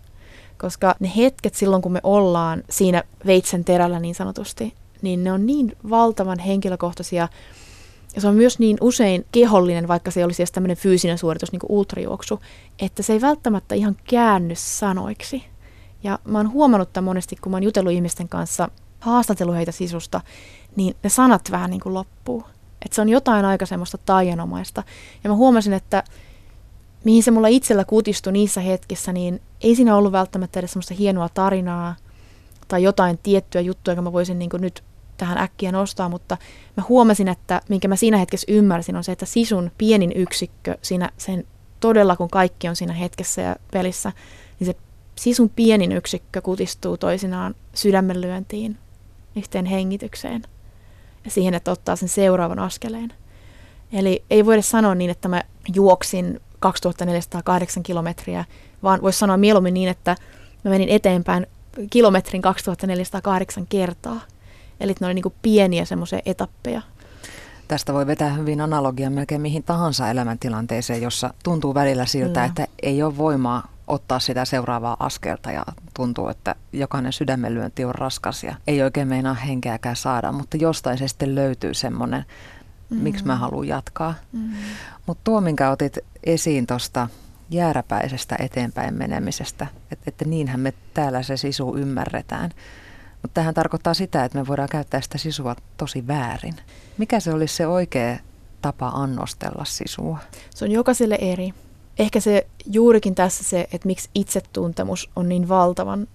[0.59, 5.46] Koska ne hetket silloin, kun me ollaan siinä veitsen terällä niin sanotusti, niin ne on
[5.46, 7.29] niin valtavan henkilökohtaisia
[8.14, 11.61] ja se on myös niin usein kehollinen, vaikka se olisi edes tämmöinen fyysinen suoritus, niin
[11.61, 12.40] kuin ultrajuoksu,
[12.79, 15.44] että se ei välttämättä ihan käänny sanoiksi.
[16.03, 18.68] Ja mä oon huomannut tämän monesti, kun mä oon jutellut ihmisten kanssa,
[19.01, 20.20] haastatellut heitä sisusta,
[20.77, 22.44] niin ne sanat vähän niin kuin loppuu.
[22.85, 24.83] Että se on jotain aika semmoista taianomaista.
[25.25, 26.05] Ja mä huomasin, että
[27.05, 31.29] mihin se mulla itsellä kutistui niissä hetkissä, niin ei siinä ollut välttämättä edes semmoista hienoa
[31.29, 31.97] tarinaa
[32.69, 34.85] tai jotain tiettyä juttua, joka mä voisin niin nyt
[35.16, 36.37] tähän äkkiä nostaa, mutta
[36.77, 41.11] mä huomasin, että minkä mä siinä hetkessä ymmärsin, on se, että sisun pienin yksikkö siinä
[41.19, 41.45] sen
[41.81, 44.12] todella, kun kaikki on siinä hetkessä ja pelissä,
[44.61, 44.77] niin se
[45.16, 48.79] sisun pienin yksikkö kutistuu toisinaan sydämenlyöntiin,
[49.37, 50.43] yhteen hengitykseen
[51.24, 53.12] ja siihen, että ottaa sen seuraavan askeleen.
[53.92, 55.42] Eli ei voida sanoa niin, että mä
[55.74, 58.44] juoksin 2408 kilometriä,
[58.83, 60.16] vaan voisi sanoa mieluummin niin, että
[60.64, 61.46] mä menin eteenpäin
[61.90, 64.20] kilometrin 2408 kertaa.
[64.80, 66.83] Eli ne oli niin pieniä semmoisia etappeja.
[67.68, 72.46] Tästä voi vetää hyvin analogia melkein mihin tahansa elämäntilanteeseen, jossa tuntuu välillä siltä, mm.
[72.46, 78.44] että ei ole voimaa ottaa sitä seuraavaa askelta ja tuntuu, että jokainen sydämenlyönti on raskas
[78.44, 83.03] ja ei oikein meinaa henkeäkään saada, mutta jostain se sitten löytyy semmoinen, mm-hmm.
[83.03, 84.14] miksi mä haluan jatkaa.
[84.33, 84.57] Mm-hmm.
[85.07, 87.09] Mutta tuo, minkä otit esiin tuosta
[87.50, 92.50] jääräpäisestä eteenpäin menemisestä, että, että niinhän me täällä se sisu ymmärretään.
[93.22, 96.57] Mutta tähän tarkoittaa sitä, että me voidaan käyttää sitä sisua tosi väärin.
[96.98, 98.16] Mikä se olisi se oikea
[98.62, 100.18] tapa annostella sisua?
[100.55, 101.55] Se on jokaiselle eri
[101.98, 106.09] ehkä se juurikin tässä se, että miksi itsetuntemus on niin valtavan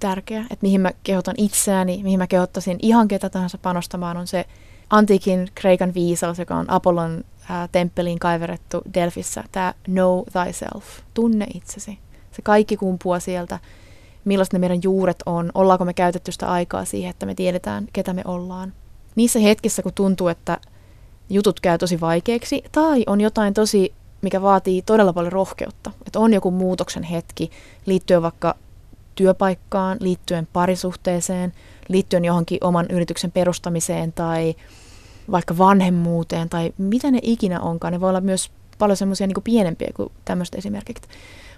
[0.00, 4.44] tärkeä, että mihin mä kehotan itseäni, mihin mä kehottaisin ihan ketä tahansa panostamaan, on se
[4.90, 11.98] antiikin Kreikan viisaus, joka on Apollon ää, temppeliin kaiverettu Delfissä, tämä know thyself, tunne itsesi.
[12.32, 13.58] Se kaikki kumpua sieltä,
[14.24, 18.12] millaiset ne meidän juuret on, ollaanko me käytetty sitä aikaa siihen, että me tiedetään, ketä
[18.12, 18.72] me ollaan.
[19.16, 20.58] Niissä hetkissä, kun tuntuu, että
[21.30, 25.90] jutut käy tosi vaikeaksi, tai on jotain tosi mikä vaatii todella paljon rohkeutta.
[26.06, 27.50] Että on joku muutoksen hetki
[27.86, 28.54] liittyen vaikka
[29.14, 31.52] työpaikkaan, liittyen parisuhteeseen,
[31.88, 34.54] liittyen johonkin oman yrityksen perustamiseen tai
[35.30, 37.92] vaikka vanhemmuuteen tai mitä ne ikinä onkaan.
[37.92, 41.08] Ne voi olla myös paljon semmoisia niin pienempiä kuin tämmöistä esimerkiksi.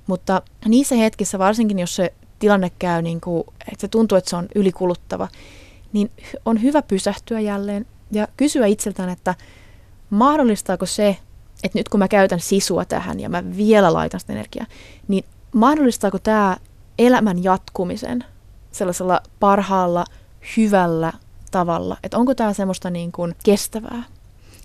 [0.07, 4.37] Mutta niissä hetkissä, varsinkin jos se tilanne käy, niin kuin, että se tuntuu, että se
[4.37, 5.29] on ylikuluttava,
[5.93, 6.11] niin
[6.45, 9.35] on hyvä pysähtyä jälleen ja kysyä itseltään, että
[10.11, 11.17] mahdollistaako se,
[11.63, 14.67] että nyt kun mä käytän sisua tähän ja mä vielä laitan sitä energiaa,
[15.09, 16.57] niin mahdollistaako tämä
[16.99, 18.25] elämän jatkumisen
[18.73, 20.05] sellaisella parhaalla,
[20.57, 21.13] hyvällä
[21.51, 21.97] tavalla?
[22.03, 24.03] Että onko tämä semmoista niin kuin kestävää?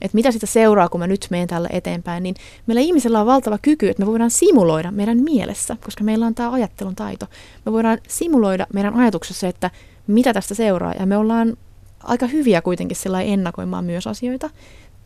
[0.02, 2.36] Että mitä sitä seuraa, kun mä nyt menen tällä eteenpäin, niin
[2.68, 6.52] meillä ihmisellä on valtava kyky, että me voidaan simuloida meidän mielessä, koska meillä on tämä
[6.52, 7.26] ajattelun taito.
[7.66, 9.72] Me voidaan simuloida meidän ajatuksessa, että
[10.08, 11.58] mitä tästä seuraa, ja me ollaan
[12.04, 14.50] aika hyviä kuitenkin sillä ennakoimaan myös asioita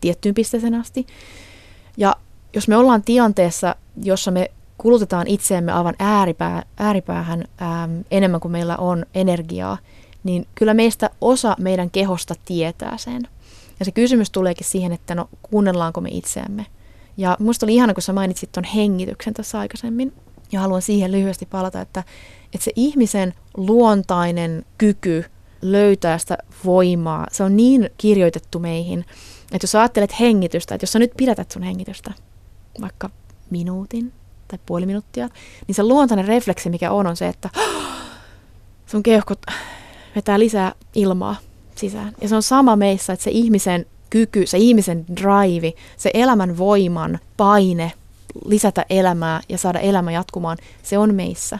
[0.00, 1.06] tiettyyn pisteeseen asti.
[1.96, 2.16] Ja
[2.54, 8.76] jos me ollaan tilanteessa, jossa me kulutetaan itseemme aivan ääripää, ääripäähän äm, enemmän kuin meillä
[8.76, 9.78] on energiaa,
[10.24, 13.22] niin kyllä meistä osa meidän kehosta tietää sen.
[13.78, 16.66] Ja se kysymys tuleekin siihen, että no kuunnellaanko me itseämme.
[17.16, 20.12] Ja musta oli ihana, kun sä mainitsit tuon hengityksen tässä aikaisemmin.
[20.52, 22.04] Ja haluan siihen lyhyesti palata, että,
[22.54, 25.24] että se ihmisen luontainen kyky
[25.62, 29.04] löytää sitä voimaa, se on niin kirjoitettu meihin,
[29.52, 32.12] Että jos ajattelet hengitystä, että jos sä nyt pidätät sun hengitystä,
[32.80, 33.10] vaikka
[33.50, 34.12] minuutin
[34.48, 35.28] tai puoli minuuttia,
[35.66, 37.50] niin se luontainen refleksi, mikä on, on se, että
[38.90, 39.38] sun keuhkot
[40.16, 41.36] vetää lisää ilmaa
[41.74, 42.14] sisään.
[42.20, 47.18] Ja se on sama meissä, että se ihmisen kyky, se ihmisen drive, se elämän voiman
[47.36, 47.92] paine
[48.44, 51.58] lisätä elämää ja saada elämä jatkumaan, se on meissä.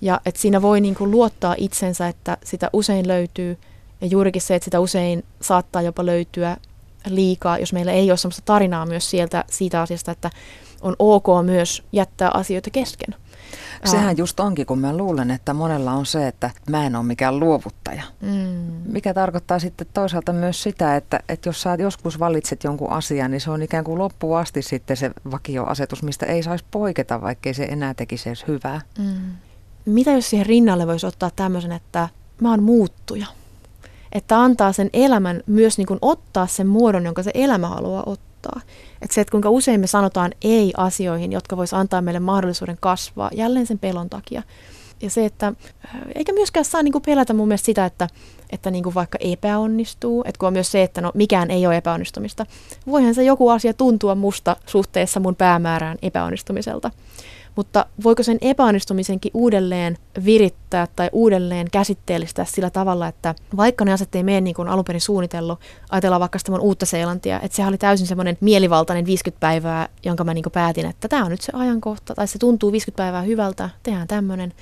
[0.00, 3.58] Ja että siinä voi niin kuin luottaa itsensä, että sitä usein löytyy.
[4.00, 6.56] Ja juurikin se, että sitä usein saattaa jopa löytyä
[7.06, 10.30] liikaa, jos meillä ei ole sellaista tarinaa myös sieltä siitä asiasta, että
[10.82, 13.14] on ok myös jättää asioita kesken.
[13.84, 17.40] Sehän just onkin, kun mä luulen, että monella on se, että mä en ole mikään
[17.40, 18.02] luovuttaja.
[18.20, 18.72] Mm.
[18.92, 23.40] Mikä tarkoittaa sitten toisaalta myös sitä, että, että jos sä joskus valitset jonkun asian, niin
[23.40, 27.64] se on ikään kuin loppuun asti sitten se vakioasetus, mistä ei saisi poiketa, vaikkei se
[27.64, 28.80] enää tekisi edes hyvää.
[28.98, 29.32] Mm.
[29.84, 32.08] Mitä jos siihen rinnalle voisi ottaa tämmöisen, että
[32.40, 33.26] mä oon muuttuja?
[34.12, 38.60] Että antaa sen elämän myös niin kuin ottaa sen muodon, jonka se elämä haluaa ottaa.
[39.02, 43.30] Että se, että kuinka usein me sanotaan ei asioihin, jotka vois antaa meille mahdollisuuden kasvaa,
[43.34, 44.42] jälleen sen pelon takia.
[45.02, 48.08] Ja se, että äh, eikä myöskään saa niin kuin pelätä mun mielestä sitä, että,
[48.50, 51.76] että niin kuin vaikka epäonnistuu, että kun on myös se, että no, mikään ei ole
[51.76, 52.46] epäonnistumista.
[52.86, 56.90] Voihan se joku asia tuntua musta suhteessa mun päämäärään epäonnistumiselta.
[57.56, 64.14] Mutta voiko sen epäonnistumisenkin uudelleen virittää tai uudelleen käsitteellistää sillä tavalla, että vaikka ne asiat
[64.14, 65.60] ei mene niin kuin alun perin suunnitellut,
[65.90, 70.34] ajatellaan vaikka sitä uutta Seelantia, että sehän oli täysin semmoinen mielivaltainen 50 päivää, jonka mä
[70.34, 73.70] niin kuin päätin, että tämä on nyt se ajankohta, tai se tuntuu 50 päivää hyvältä,
[73.82, 74.52] tehdään tämmöinen.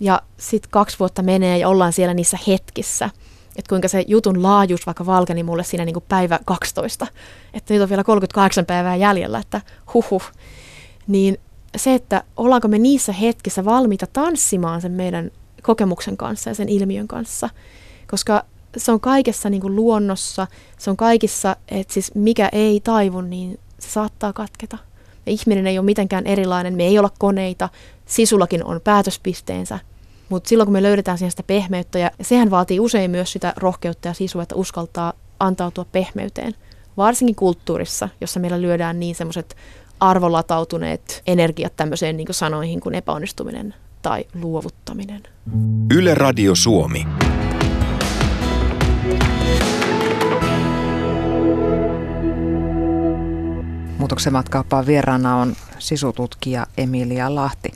[0.00, 3.10] Ja sitten kaksi vuotta menee ja ollaan siellä niissä hetkissä.
[3.56, 7.06] Että kuinka se jutun laajuus vaikka valkeni mulle siinä niin kuin päivä 12,
[7.54, 9.60] että nyt on vielä 38 päivää jäljellä, että
[9.94, 10.22] huhuh,
[11.06, 11.38] niin
[11.78, 15.30] se, että ollaanko me niissä hetkissä valmiita tanssimaan sen meidän
[15.62, 17.50] kokemuksen kanssa ja sen ilmiön kanssa.
[18.10, 18.44] Koska
[18.76, 20.46] se on kaikessa niin kuin luonnossa,
[20.78, 24.78] se on kaikissa, että siis mikä ei taivu, niin se saattaa katketa.
[25.26, 27.68] Ja ihminen ei ole mitenkään erilainen, me ei olla koneita,
[28.06, 29.78] sisullakin on päätöspisteensä.
[30.28, 34.08] Mutta silloin kun me löydetään siihen sitä pehmeyttä, ja sehän vaatii usein myös sitä rohkeutta
[34.08, 36.54] ja sisua, että uskaltaa antautua pehmeyteen.
[36.96, 39.56] Varsinkin kulttuurissa, jossa meillä lyödään niin semmoiset
[40.00, 45.22] arvolatautuneet energiat tämmöiseen niin kuin sanoihin kuin epäonnistuminen tai luovuttaminen.
[45.94, 47.06] Yle Radio Suomi.
[53.98, 57.68] Muutoksen matkaappaan vieraana on sisututkija Emilia Lahti.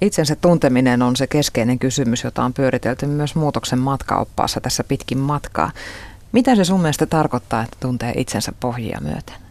[0.00, 5.70] Itsensä tunteminen on se keskeinen kysymys, jota on pyöritelty myös muutoksen matkaoppaassa tässä pitkin matkaa.
[6.32, 9.43] Mitä se sun mielestä tarkoittaa, että tuntee itsensä pohjia myöten?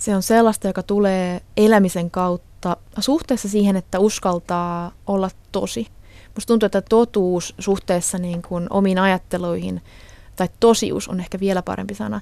[0.00, 5.86] Se on sellaista, joka tulee elämisen kautta suhteessa siihen, että uskaltaa olla tosi.
[6.34, 9.82] Musta tuntuu, että totuus suhteessa niin kuin omiin ajatteluihin,
[10.36, 12.20] tai tosius on ehkä vielä parempi sana,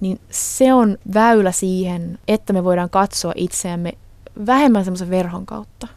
[0.00, 3.92] niin se on väylä siihen, että me voidaan katsoa itseämme
[4.46, 5.88] vähemmän semmoisen verhon kautta.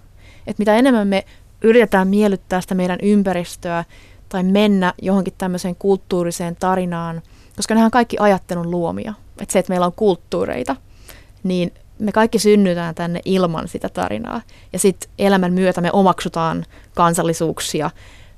[0.47, 1.25] Että mitä enemmän me
[1.61, 3.85] yritetään miellyttää sitä meidän ympäristöä
[4.29, 7.21] tai mennä johonkin tämmöiseen kulttuuriseen tarinaan,
[7.55, 9.13] koska nehän on kaikki ajattelun luomia.
[9.41, 10.75] Että se, että meillä on kulttuureita,
[11.45, 14.41] niin me kaikki synnytään tänne ilman sitä tarinaa.
[14.73, 17.91] Ja sitten elämän myötä me omaksutaan kansallisuuksia,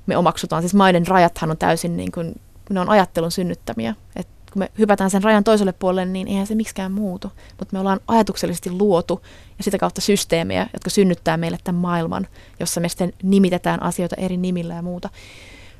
[0.06, 2.40] me omaksutaan, siis maiden rajathan on täysin niin kuin,
[2.70, 3.94] ne on ajattelun synnyttämiä.
[4.16, 7.32] Et kun me hypätään sen rajan toiselle puolelle, niin eihän se miksikään muutu.
[7.58, 9.20] Mutta me ollaan ajatuksellisesti luotu
[9.58, 12.26] ja sitä kautta systeemejä, jotka synnyttää meille tämän maailman,
[12.60, 15.10] jossa me sitten nimitetään asioita eri nimillä ja muuta.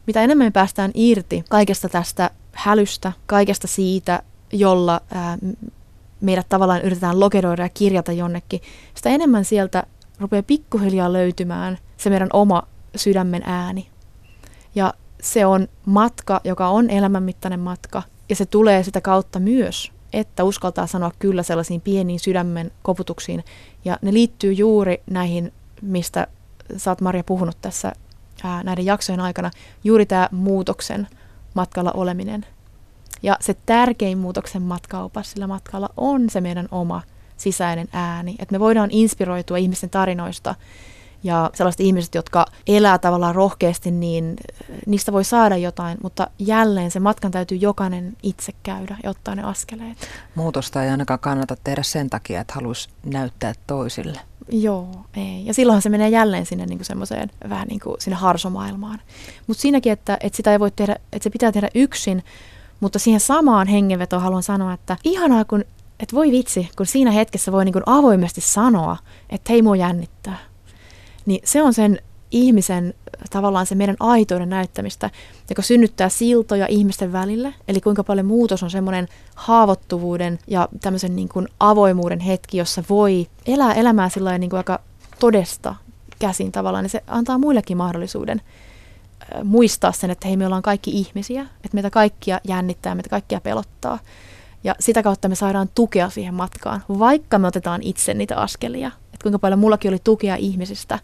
[0.07, 5.38] Mitä enemmän me päästään irti kaikesta tästä hälystä, kaikesta siitä, jolla ää,
[6.20, 8.61] meidät tavallaan yritetään lokeroida ja kirjata jonnekin,
[8.94, 9.87] sitä enemmän sieltä
[10.20, 12.62] rupeaa pikkuhiljaa löytymään se meidän oma
[12.96, 13.88] sydämen ääni.
[14.74, 20.44] Ja se on matka, joka on elämänmittainen matka, ja se tulee sitä kautta myös, että
[20.44, 23.44] uskaltaa sanoa kyllä sellaisiin pieniin sydämen koputuksiin.
[23.85, 25.52] Ja ne liittyy juuri näihin,
[25.83, 26.26] mistä
[26.76, 27.92] sä oot Maria puhunut tässä
[28.44, 29.50] ää, näiden jaksojen aikana,
[29.85, 31.09] juuri tämä muutoksen
[31.54, 32.46] matkalla oleminen–
[33.22, 37.02] ja se tärkein muutoksen matkaopas sillä matkalla on se meidän oma
[37.37, 38.37] sisäinen ääni.
[38.38, 40.54] Että me voidaan inspiroitua ihmisten tarinoista
[41.22, 44.37] ja sellaiset ihmiset, jotka elää tavallaan rohkeasti, niin
[44.87, 49.42] niistä voi saada jotain, mutta jälleen se matkan täytyy jokainen itse käydä ja ottaa ne
[49.42, 50.09] askeleet.
[50.35, 54.20] Muutosta ei ainakaan kannata tehdä sen takia, että haluaisi näyttää toisille.
[54.52, 55.46] Joo, ei.
[55.46, 59.00] Ja silloinhan se menee jälleen sinne niin kuin semmoiseen vähän niin kuin sinne harsomaailmaan.
[59.46, 62.22] Mutta siinäkin, että, että sitä ei voi tehdä, että se pitää tehdä yksin,
[62.81, 65.64] mutta siihen samaan hengenvetoon haluan sanoa, että ihanaa kun,
[66.01, 68.97] että voi vitsi, kun siinä hetkessä voi niin kuin avoimesti sanoa,
[69.31, 70.38] että hei mua jännittää.
[71.27, 71.99] Niin se on sen
[72.31, 72.95] ihmisen
[73.31, 75.11] tavallaan se meidän aitouden näyttämistä,
[75.49, 77.55] joka synnyttää siltoja ihmisten välille.
[77.69, 83.27] Eli kuinka paljon muutos on semmoinen haavoittuvuuden ja tämmöisen niin kuin avoimuuden hetki, jossa voi
[83.47, 84.81] elää elämää sillä niin aika
[85.21, 85.75] todesta
[86.19, 86.85] käsin tavallaan.
[86.85, 88.43] Ja se antaa muillekin mahdollisuuden
[89.44, 93.98] muistaa sen, että hei me ollaan kaikki ihmisiä, että meitä kaikkia jännittää, meitä kaikkia pelottaa.
[94.64, 98.88] Ja sitä kautta me saadaan tukea siihen matkaan, vaikka me otetaan itse niitä askelia.
[98.88, 100.98] Että kuinka paljon mullakin oli tukea ihmisistä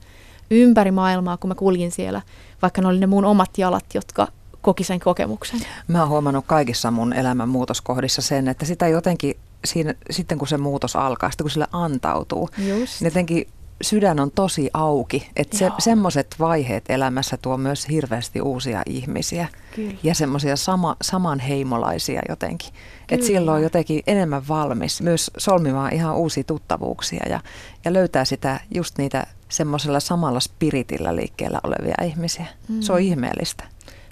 [0.51, 2.23] ympäri maailmaa, kun mä kuljin siellä,
[2.63, 4.29] vaikka ne oli ne mun omat jalat, jotka
[4.61, 5.61] koki sen kokemuksen.
[5.89, 10.57] Mä oon huomannut kaikissa mun elämän muutoskohdissa sen, että sitä jotenkin siinä, sitten kun se
[10.57, 13.01] muutos alkaa, sitten kun sille antautuu, Just.
[13.01, 13.47] niin jotenkin
[13.83, 15.31] sydän on tosi auki.
[15.37, 19.49] Että se, semmoiset vaiheet elämässä tuo myös hirveästi uusia ihmisiä.
[19.75, 19.95] Kyllä.
[20.03, 22.71] Ja semmoisia sama, samanheimolaisia jotenkin.
[23.11, 27.41] Että silloin on jotenkin enemmän valmis myös solmimaan ihan uusia tuttavuuksia ja,
[27.85, 32.47] ja löytää sitä just niitä semmoisella samalla spiritillä liikkeellä olevia ihmisiä.
[32.69, 32.81] Mm.
[32.81, 33.65] Se on ihmeellistä.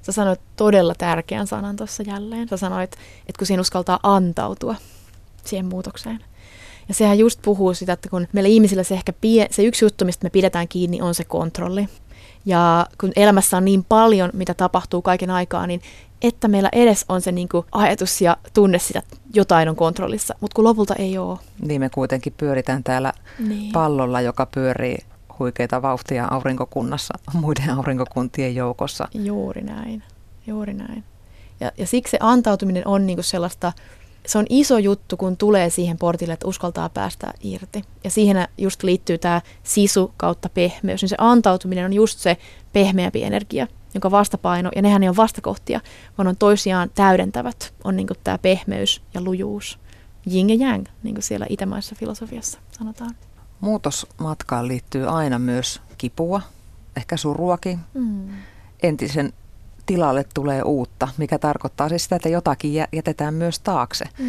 [0.03, 2.48] Sä sanoit todella tärkeän sanan tuossa jälleen.
[2.48, 2.92] Sä sanoit,
[3.27, 4.75] että kun siinä uskaltaa antautua
[5.44, 6.25] siihen muutokseen.
[6.92, 10.05] Ja sehän just puhuu sitä, että kun meillä ihmisillä se ehkä pie, se yksi juttu,
[10.05, 11.88] mistä me pidetään kiinni, on se kontrolli.
[12.44, 15.81] Ja kun elämässä on niin paljon, mitä tapahtuu kaiken aikaa, niin
[16.22, 20.35] että meillä edes on se niin kuin ajatus ja tunne sitä, että jotain on kontrollissa,
[20.40, 21.38] mutta kun lopulta ei ole.
[21.62, 23.72] Niin me kuitenkin pyöritään täällä niin.
[23.72, 24.98] pallolla, joka pyörii
[25.38, 29.09] huikeita vauhtia aurinkokunnassa, muiden aurinkokuntien joukossa.
[29.14, 30.02] Juuri näin,
[30.46, 31.05] juuri näin.
[31.61, 33.72] Ja, ja siksi se antautuminen on niin kuin sellaista
[34.26, 37.85] se on iso juttu, kun tulee siihen portille, että uskaltaa päästä irti.
[38.04, 41.02] Ja siihen just liittyy tämä sisu kautta pehmeys.
[41.02, 42.37] Niin se antautuminen on just se
[42.72, 45.80] pehmeämpi energia, jonka vastapaino, ja nehän ei ole vastakohtia,
[46.18, 49.78] vaan on toisiaan täydentävät, on niin tämä pehmeys ja lujuus.
[50.35, 53.14] Yin ja yang, niin kuin siellä itämaisessa filosofiassa sanotaan.
[53.61, 56.40] Muutosmatkaan liittyy aina myös kipua,
[56.96, 57.78] ehkä suruakin.
[57.94, 58.28] Mm.
[58.82, 59.32] Entisen
[59.87, 64.05] tilalle tulee uutta, mikä tarkoittaa siis sitä, että jotakin jätetään myös taakse.
[64.18, 64.29] Mm.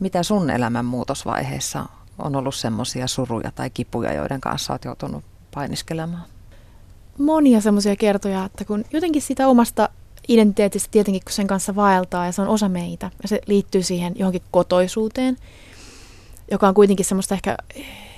[0.00, 1.86] Mitä sun elämän muutosvaiheessa
[2.18, 6.24] on ollut semmoisia suruja tai kipuja, joiden kanssa olet joutunut painiskelemaan?
[7.18, 9.88] Monia semmoisia kertoja, että kun jotenkin sitä omasta
[10.28, 14.12] identiteetistä tietenkin, kun sen kanssa vaeltaa ja se on osa meitä ja se liittyy siihen
[14.16, 15.36] johonkin kotoisuuteen,
[16.50, 17.56] joka on kuitenkin semmoista ehkä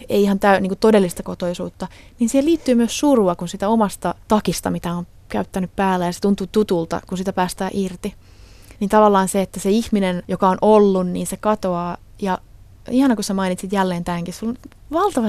[0.09, 1.89] ei ihan täy, niin kuin todellista kotoisuutta,
[2.19, 6.21] niin siihen liittyy myös surua, kun sitä omasta takista, mitä on käyttänyt päällä ja se
[6.21, 8.15] tuntuu tutulta, kun sitä päästään irti.
[8.81, 11.97] Niin tavallaan se, että se ihminen, joka on ollut, niin se katoaa.
[12.23, 12.39] Ja
[12.91, 15.29] ihana, kun sä mainitsit jälleen tämänkin, sulla on valtava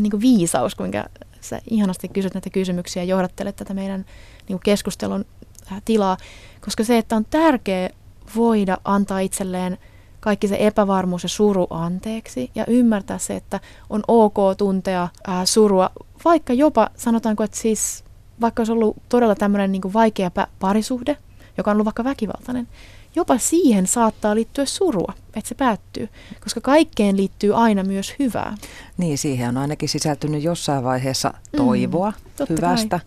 [0.00, 1.04] niin viisaus, kuinka
[1.40, 4.04] sä ihanasti kysyt näitä kysymyksiä ja johdattelet tätä meidän
[4.48, 5.24] niin keskustelun
[5.72, 6.16] äh, tilaa.
[6.60, 7.90] Koska se, että on tärkeä
[8.36, 9.78] voida antaa itselleen
[10.20, 13.60] kaikki se epävarmuus ja suru anteeksi ja ymmärtää se, että
[13.90, 15.90] on ok tuntea ää, surua,
[16.24, 18.04] vaikka jopa sanotaanko, että siis
[18.40, 21.16] vaikka olisi ollut todella tämmöinen niin vaikea parisuhde,
[21.56, 22.68] joka on ollut vaikka väkivaltainen,
[23.14, 26.08] jopa siihen saattaa liittyä surua, että se päättyy,
[26.40, 28.54] koska kaikkeen liittyy aina myös hyvää.
[28.96, 33.00] Niin, siihen on ainakin sisältynyt jossain vaiheessa toivoa mm, hyvästä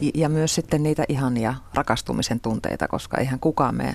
[0.00, 0.10] kai.
[0.14, 3.94] ja myös sitten niitä ihania rakastumisen tunteita, koska eihän kukaan mene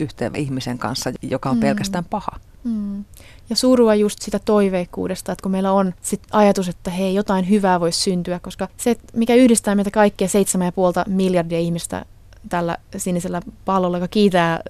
[0.00, 1.60] yhteen ihmisen kanssa, joka on mm.
[1.60, 2.40] pelkästään paha.
[2.64, 3.04] Mm.
[3.50, 7.80] Ja surua just sitä toiveikkuudesta, että kun meillä on sit ajatus, että hei, jotain hyvää
[7.80, 10.26] voisi syntyä, koska se, mikä yhdistää meitä kaikkia
[11.06, 12.04] 7,5 miljardia ihmistä
[12.48, 14.60] tällä sinisellä pallolla, joka kiitää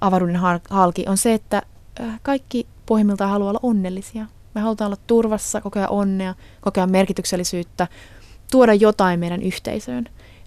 [0.00, 1.62] avaruuden halki, on se, että
[2.00, 4.26] äh, kaikki pohjimmiltaan haluaa olla onnellisia.
[4.54, 7.88] Me halutaan olla turvassa, kokea onnea, kokea merkityksellisyyttä,
[8.50, 10.04] tuoda jotain meidän yhteisöön.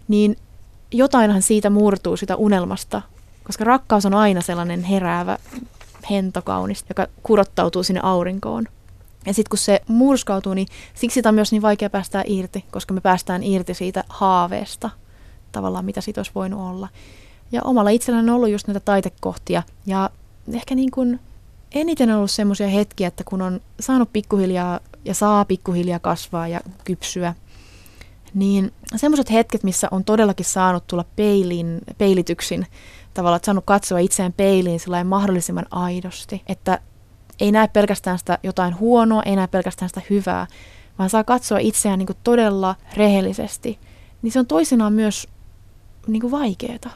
[0.07, 0.37] Niin
[0.91, 3.01] jotainhan siitä murtuu sitä unelmasta,
[3.43, 5.37] koska rakkaus on aina sellainen heräävä
[6.09, 8.65] hentokaunis, joka kurottautuu sinne aurinkoon.
[9.25, 12.93] Ja sitten kun se murskautuu, niin siksi sitä on myös niin vaikea päästää irti, koska
[12.93, 14.89] me päästään irti siitä haaveesta
[15.51, 16.87] tavallaan, mitä siitä olisi voinut olla.
[17.51, 19.63] Ja omalla itselläni on ollut just näitä taitekohtia.
[19.85, 20.09] Ja
[20.53, 21.19] ehkä niin kuin
[21.71, 26.61] eniten on ollut semmoisia hetkiä, että kun on saanut pikkuhiljaa ja saa pikkuhiljaa kasvaa ja
[26.83, 27.35] kypsyä,
[28.33, 32.67] niin semmoiset hetket, missä on todellakin saanut tulla peilin, peilityksin
[33.15, 36.79] tavallaan saanut katsoa itseään peiliin mahdollisimman aidosti, että
[37.39, 40.47] ei näe pelkästään sitä jotain huonoa, ei näe pelkästään sitä hyvää,
[40.99, 43.79] vaan saa katsoa itseään niin kuin todella rehellisesti,
[44.21, 45.27] niin se on toisinaan myös
[46.07, 46.95] niin kuin vaikeaa.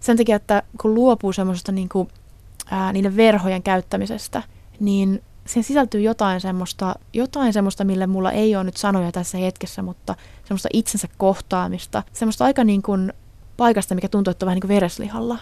[0.00, 2.08] Sen takia, että kun luopuu semmoisesta niin kuin,
[2.92, 4.42] niiden verhojen käyttämisestä,
[4.80, 9.82] niin siihen sisältyy jotain semmoista, jotain semmoista, mille mulla ei ole nyt sanoja tässä hetkessä,
[9.82, 10.14] mutta
[10.44, 13.12] semmoista itsensä kohtaamista, semmoista aika niin kuin
[13.56, 15.38] paikasta, mikä tuntuu, että on vähän niin kuin vereslihalla.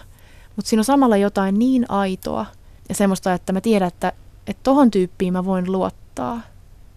[0.55, 2.45] Mutta siinä on samalla jotain niin aitoa
[2.89, 4.13] ja semmoista, että mä tiedän, että
[4.47, 6.41] että tohon tyyppiin mä voin luottaa.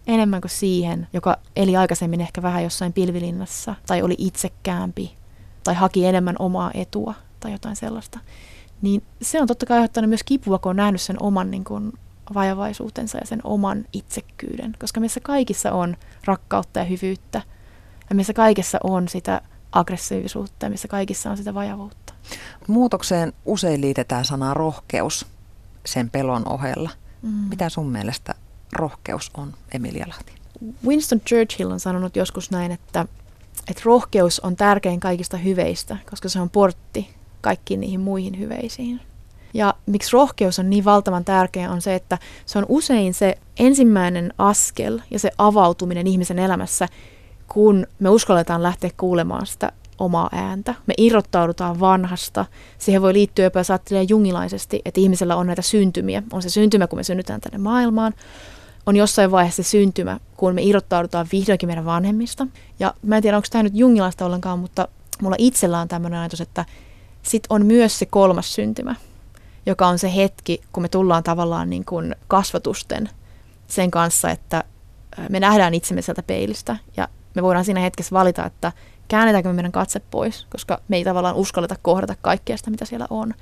[0.07, 5.15] enemmän kuin siihen, joka eli aikaisemmin ehkä vähän jossain pilvilinnassa tai oli itsekäämpi
[5.63, 8.19] tai haki enemmän omaa etua tai jotain sellaista,
[8.81, 11.93] niin se on totta kai aiheuttanut myös kipua, kun on nähnyt sen oman niin kuin,
[12.33, 17.41] vajavaisuutensa ja sen oman itsekkyyden, koska meissä kaikissa on rakkautta ja hyvyyttä
[18.09, 19.41] ja meissä kaikissa on sitä
[19.71, 22.13] aggressiivisuutta ja missä kaikissa on sitä vajavuutta.
[22.67, 25.25] Muutokseen usein liitetään sanaa rohkeus
[25.85, 26.89] sen pelon ohella.
[27.21, 27.29] Mm.
[27.29, 28.35] Mitä sun mielestä
[28.73, 30.33] rohkeus on, Emilia Lahti?
[30.85, 33.05] Winston Churchill on sanonut joskus näin, että,
[33.67, 37.09] että rohkeus on tärkein kaikista hyveistä, koska se on portti
[37.41, 39.01] kaikkiin niihin muihin hyveisiin.
[39.53, 44.33] Ja miksi rohkeus on niin valtavan tärkeä on se, että se on usein se ensimmäinen
[44.37, 46.87] askel ja se avautuminen ihmisen elämässä,
[47.49, 50.75] kun me uskalletaan lähteä kuulemaan sitä omaa ääntä.
[50.85, 52.45] Me irrottaudutaan vanhasta.
[52.77, 56.23] Siihen voi liittyä jopa, jos ajattelee jungilaisesti, että ihmisellä on näitä syntymiä.
[56.33, 58.13] On se syntymä, kun me synnytään tänne maailmaan.
[58.85, 62.47] On jossain vaiheessa se syntymä, kun me irrottaudutaan vihdoinkin meidän vanhemmista.
[62.79, 64.87] Ja mä en tiedä, onko tämä nyt jungilaista ollenkaan, mutta
[65.21, 66.65] mulla itsellä on tämmöinen ajatus, että
[67.23, 68.95] sit on myös se kolmas syntymä,
[69.65, 73.09] joka on se hetki, kun me tullaan tavallaan niin kuin kasvatusten
[73.67, 74.63] sen kanssa, että
[75.29, 78.71] me nähdään itsemme sieltä peilistä ja me voidaan siinä hetkessä valita, että
[79.07, 83.07] käännetäänkö me meidän katse pois, koska me ei tavallaan uskalleta kohdata kaikkea sitä, mitä siellä
[83.09, 83.33] on.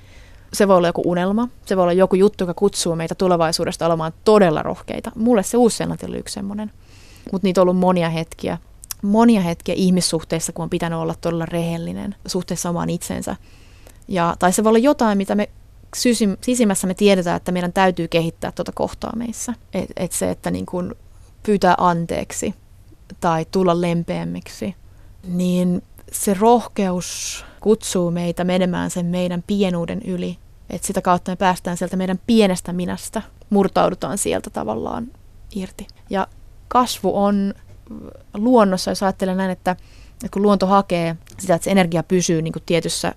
[0.54, 4.14] Se voi olla joku unelma, se voi olla joku juttu, joka kutsuu meitä tulevaisuudesta olemaan
[4.26, 5.12] todella rohkeita.
[5.16, 6.72] Mulle se uusi oli yksi semmoinen.
[7.32, 8.58] Mutta niitä on ollut monia hetkiä,
[9.02, 13.36] monia hetkiä ihmissuhteissa, kun on pitänyt olla todella rehellinen suhteessa omaan itsensä.
[14.08, 15.50] Ja, tai se voi olla jotain, mitä me
[15.96, 19.54] sysim, sisimmässä me tiedetään, että meidän täytyy kehittää tuota kohtaa meissä.
[19.74, 20.96] Et, et se, että niin kun
[21.44, 22.54] pyytää anteeksi
[23.20, 24.76] tai tulla lempeämmiksi,
[25.28, 30.38] niin se rohkeus kutsuu meitä menemään sen meidän pienuuden yli.
[30.70, 35.08] Että sitä kautta me päästään sieltä meidän pienestä minästä, murtaudutaan sieltä tavallaan
[35.56, 35.88] irti.
[36.10, 36.28] Ja
[36.68, 37.54] kasvu on
[38.34, 39.76] luonnossa, jos ajattelen näin, että,
[40.32, 43.14] kun luonto hakee sitä, että se energia pysyy niin kuin tietyssä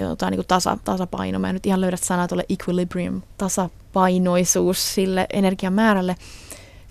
[0.00, 1.38] jotain niin kuin tasa, tasapaino.
[1.38, 6.16] Mä en nyt ihan löydä sanaa tuolle equilibrium, tasapainoisuus sille energian määrälle,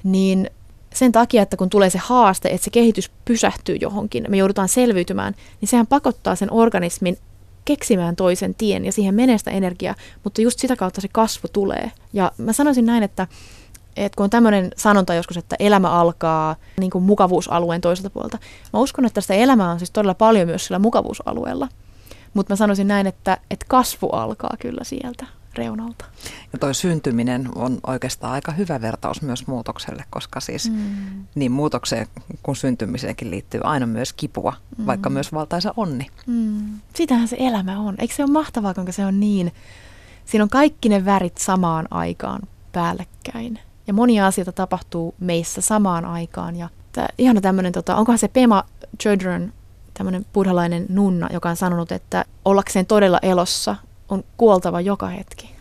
[0.04, 0.50] niin
[0.98, 5.36] sen takia, että kun tulee se haaste, että se kehitys pysähtyy johonkin, me joudutaan selviytymään,
[5.62, 7.18] niin sehän pakottaa sen organismin
[7.66, 11.92] keksimään toisen tien ja siihen menee sitä energiaa, mutta just sitä kautta se kasvu tulee.
[12.14, 13.28] Ja mä sanoisin näin, että,
[13.96, 18.38] että kun on tämmöinen sanonta joskus, että elämä alkaa niin kuin mukavuusalueen toiselta puolelta,
[18.74, 21.68] mä uskon, että sitä elämää on siis todella paljon myös sillä mukavuusalueella.
[22.34, 25.26] Mutta mä sanoisin näin, että, että kasvu alkaa kyllä sieltä
[25.58, 26.06] reunalta.
[26.54, 31.26] Ja toi syntyminen on oikeastaan aika hyvä vertaus myös muutokselle, koska siis mm.
[31.36, 32.08] niin muutokseen
[32.44, 34.86] kuin syntymiseenkin liittyy aina myös kipua, mm.
[34.86, 36.08] vaikka myös valtaisa onni.
[36.28, 36.80] Mm.
[36.96, 37.96] Sitähän se elämä on.
[37.98, 39.52] Eikö se ole mahtavaa, kuinka se on niin?
[40.26, 42.42] Siinä on kaikki ne värit samaan aikaan
[42.72, 43.60] päällekkäin.
[43.88, 46.56] Ja monia asioita tapahtuu meissä samaan aikaan.
[46.56, 48.64] Ja tää, ihana tämmöinen, tota, onkohan se Pema
[49.04, 49.54] Chodron,
[49.94, 53.76] tämmöinen buddhalainen nunna, joka on sanonut, että ollakseen todella elossa
[54.10, 55.56] on kuoltava joka hetki.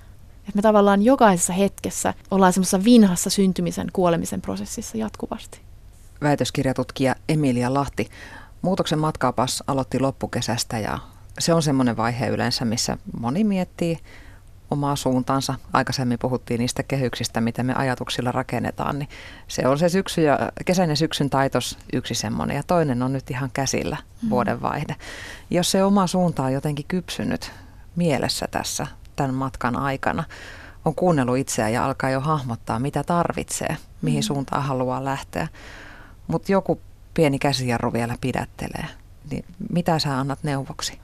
[0.48, 5.60] Et me tavallaan jokaisessa hetkessä ollaan semmoisessa vinhassa syntymisen, kuolemisen prosessissa jatkuvasti.
[6.22, 8.10] Väitöskirjatutkija Emilia Lahti,
[8.62, 10.98] muutoksen matkaapas aloitti loppukesästä ja
[11.38, 13.98] se on semmoinen vaihe yleensä, missä moni miettii
[14.70, 15.54] omaa suuntaansa.
[15.72, 19.08] Aikaisemmin puhuttiin niistä kehyksistä, mitä me ajatuksilla rakennetaan, niin
[19.48, 23.30] se on se syksy ja, kesän ja syksyn taitos yksi semmoinen ja toinen on nyt
[23.30, 24.30] ihan käsillä mm.
[24.30, 24.96] vuodenvaihde.
[25.50, 27.52] Jos se oma suunta on jotenkin kypsynyt,
[27.96, 28.86] mielessä tässä
[29.16, 30.24] tämän matkan aikana.
[30.84, 34.26] On kuunnellut itseään ja alkaa jo hahmottaa, mitä tarvitsee, mihin mm.
[34.26, 35.48] suuntaan haluaa lähteä.
[36.26, 36.80] Mutta joku
[37.14, 38.86] pieni käsijarru vielä pidättelee.
[39.30, 40.98] Niin mitä sä annat neuvoksi?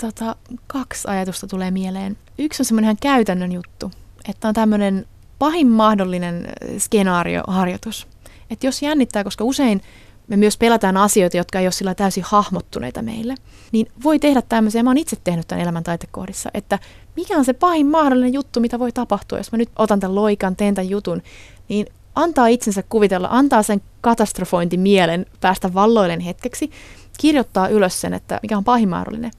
[0.00, 0.36] Tota,
[0.66, 2.16] kaksi ajatusta tulee mieleen.
[2.38, 3.92] Yksi on semmoinen käytännön juttu,
[4.28, 5.06] että on tämmöinen
[5.38, 8.08] pahin mahdollinen skenaarioharjoitus.
[8.50, 9.82] Että jos jännittää, koska usein
[10.30, 13.34] me myös pelataan asioita, jotka ei ole sillä täysin hahmottuneita meille,
[13.72, 16.78] niin voi tehdä tämmöisiä, mä oon itse tehnyt tämän elämän taitekohdissa, että
[17.16, 20.56] mikä on se pahin mahdollinen juttu, mitä voi tapahtua, jos mä nyt otan tämän loikan,
[20.56, 21.22] teen tämän jutun,
[21.68, 26.70] niin antaa itsensä kuvitella, antaa sen katastrofointimielen päästä valloilleen hetkeksi,
[27.18, 29.30] kirjoittaa ylös sen, että mikä on pahin mahdollinen.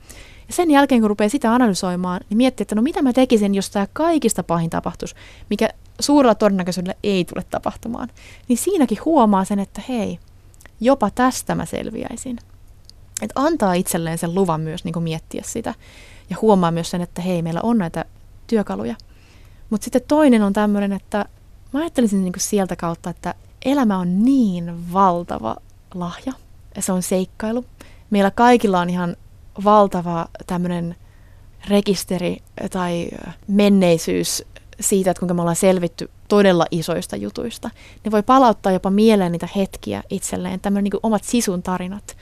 [0.47, 3.69] Ja sen jälkeen, kun rupeaa sitä analysoimaan, niin miettii, että no mitä mä tekisin, jos
[3.69, 5.15] tämä kaikista pahin tapahtuisi,
[5.49, 5.69] mikä
[5.99, 8.09] suurella todennäköisyydellä ei tule tapahtumaan.
[8.47, 10.19] Niin siinäkin huomaa sen, että hei,
[10.81, 12.37] jopa tästä mä selviäisin.
[13.21, 15.73] Että antaa itselleen sen luvan myös niin miettiä sitä
[16.29, 18.05] ja huomaa myös sen, että hei, meillä on näitä
[18.47, 18.95] työkaluja.
[19.69, 21.25] Mutta sitten toinen on tämmöinen, että
[21.73, 25.55] mä ajattelisin niin sieltä kautta, että elämä on niin valtava
[25.93, 26.33] lahja
[26.75, 27.65] ja se on seikkailu.
[28.09, 29.15] Meillä kaikilla on ihan
[29.63, 30.95] valtava tämmöinen
[31.67, 32.37] rekisteri
[32.71, 33.09] tai
[33.47, 34.43] menneisyys
[34.79, 37.69] siitä, että kuinka me ollaan selvitty todella isoista jutuista.
[38.05, 42.17] Ne voi palauttaa jopa mieleen niitä hetkiä itselleen, tämmöinen niin omat sisun tarinat,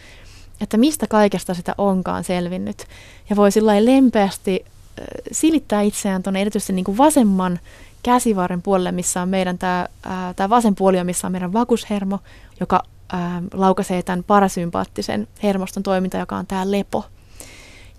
[0.61, 2.85] että mistä kaikesta sitä onkaan selvinnyt.
[3.29, 7.59] Ja voi sillä lempeästi äh, silittää itseään tuonne erityisesti niin vasemman
[8.03, 12.19] käsivarren puolelle, missä on meidän tämä, äh, tämä vasen puoli, missä on meidän vakushermo,
[12.59, 12.83] joka
[13.13, 13.19] äh,
[13.53, 17.05] laukaisee tämän parasympaattisen hermoston toiminta, joka on tämä lepo.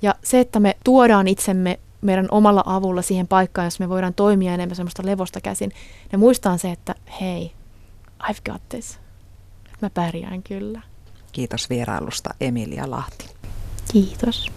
[0.02, 4.55] Ja se, että me tuodaan itsemme meidän omalla avulla siihen paikkaan, jos me voidaan toimia
[4.55, 5.72] enemmän semmoista levosta käsin,
[6.12, 7.53] ja muistaa se, että hei,
[8.22, 8.98] I've got this.
[9.82, 10.80] Mä pärjään kyllä.
[11.32, 13.28] Kiitos vierailusta Emilia Lahti.
[13.92, 14.51] Kiitos.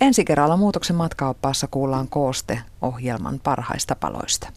[0.00, 4.48] Ensi kerralla muutoksen matkaoppaassa kuullaan kooste ohjelman parhaista paloista.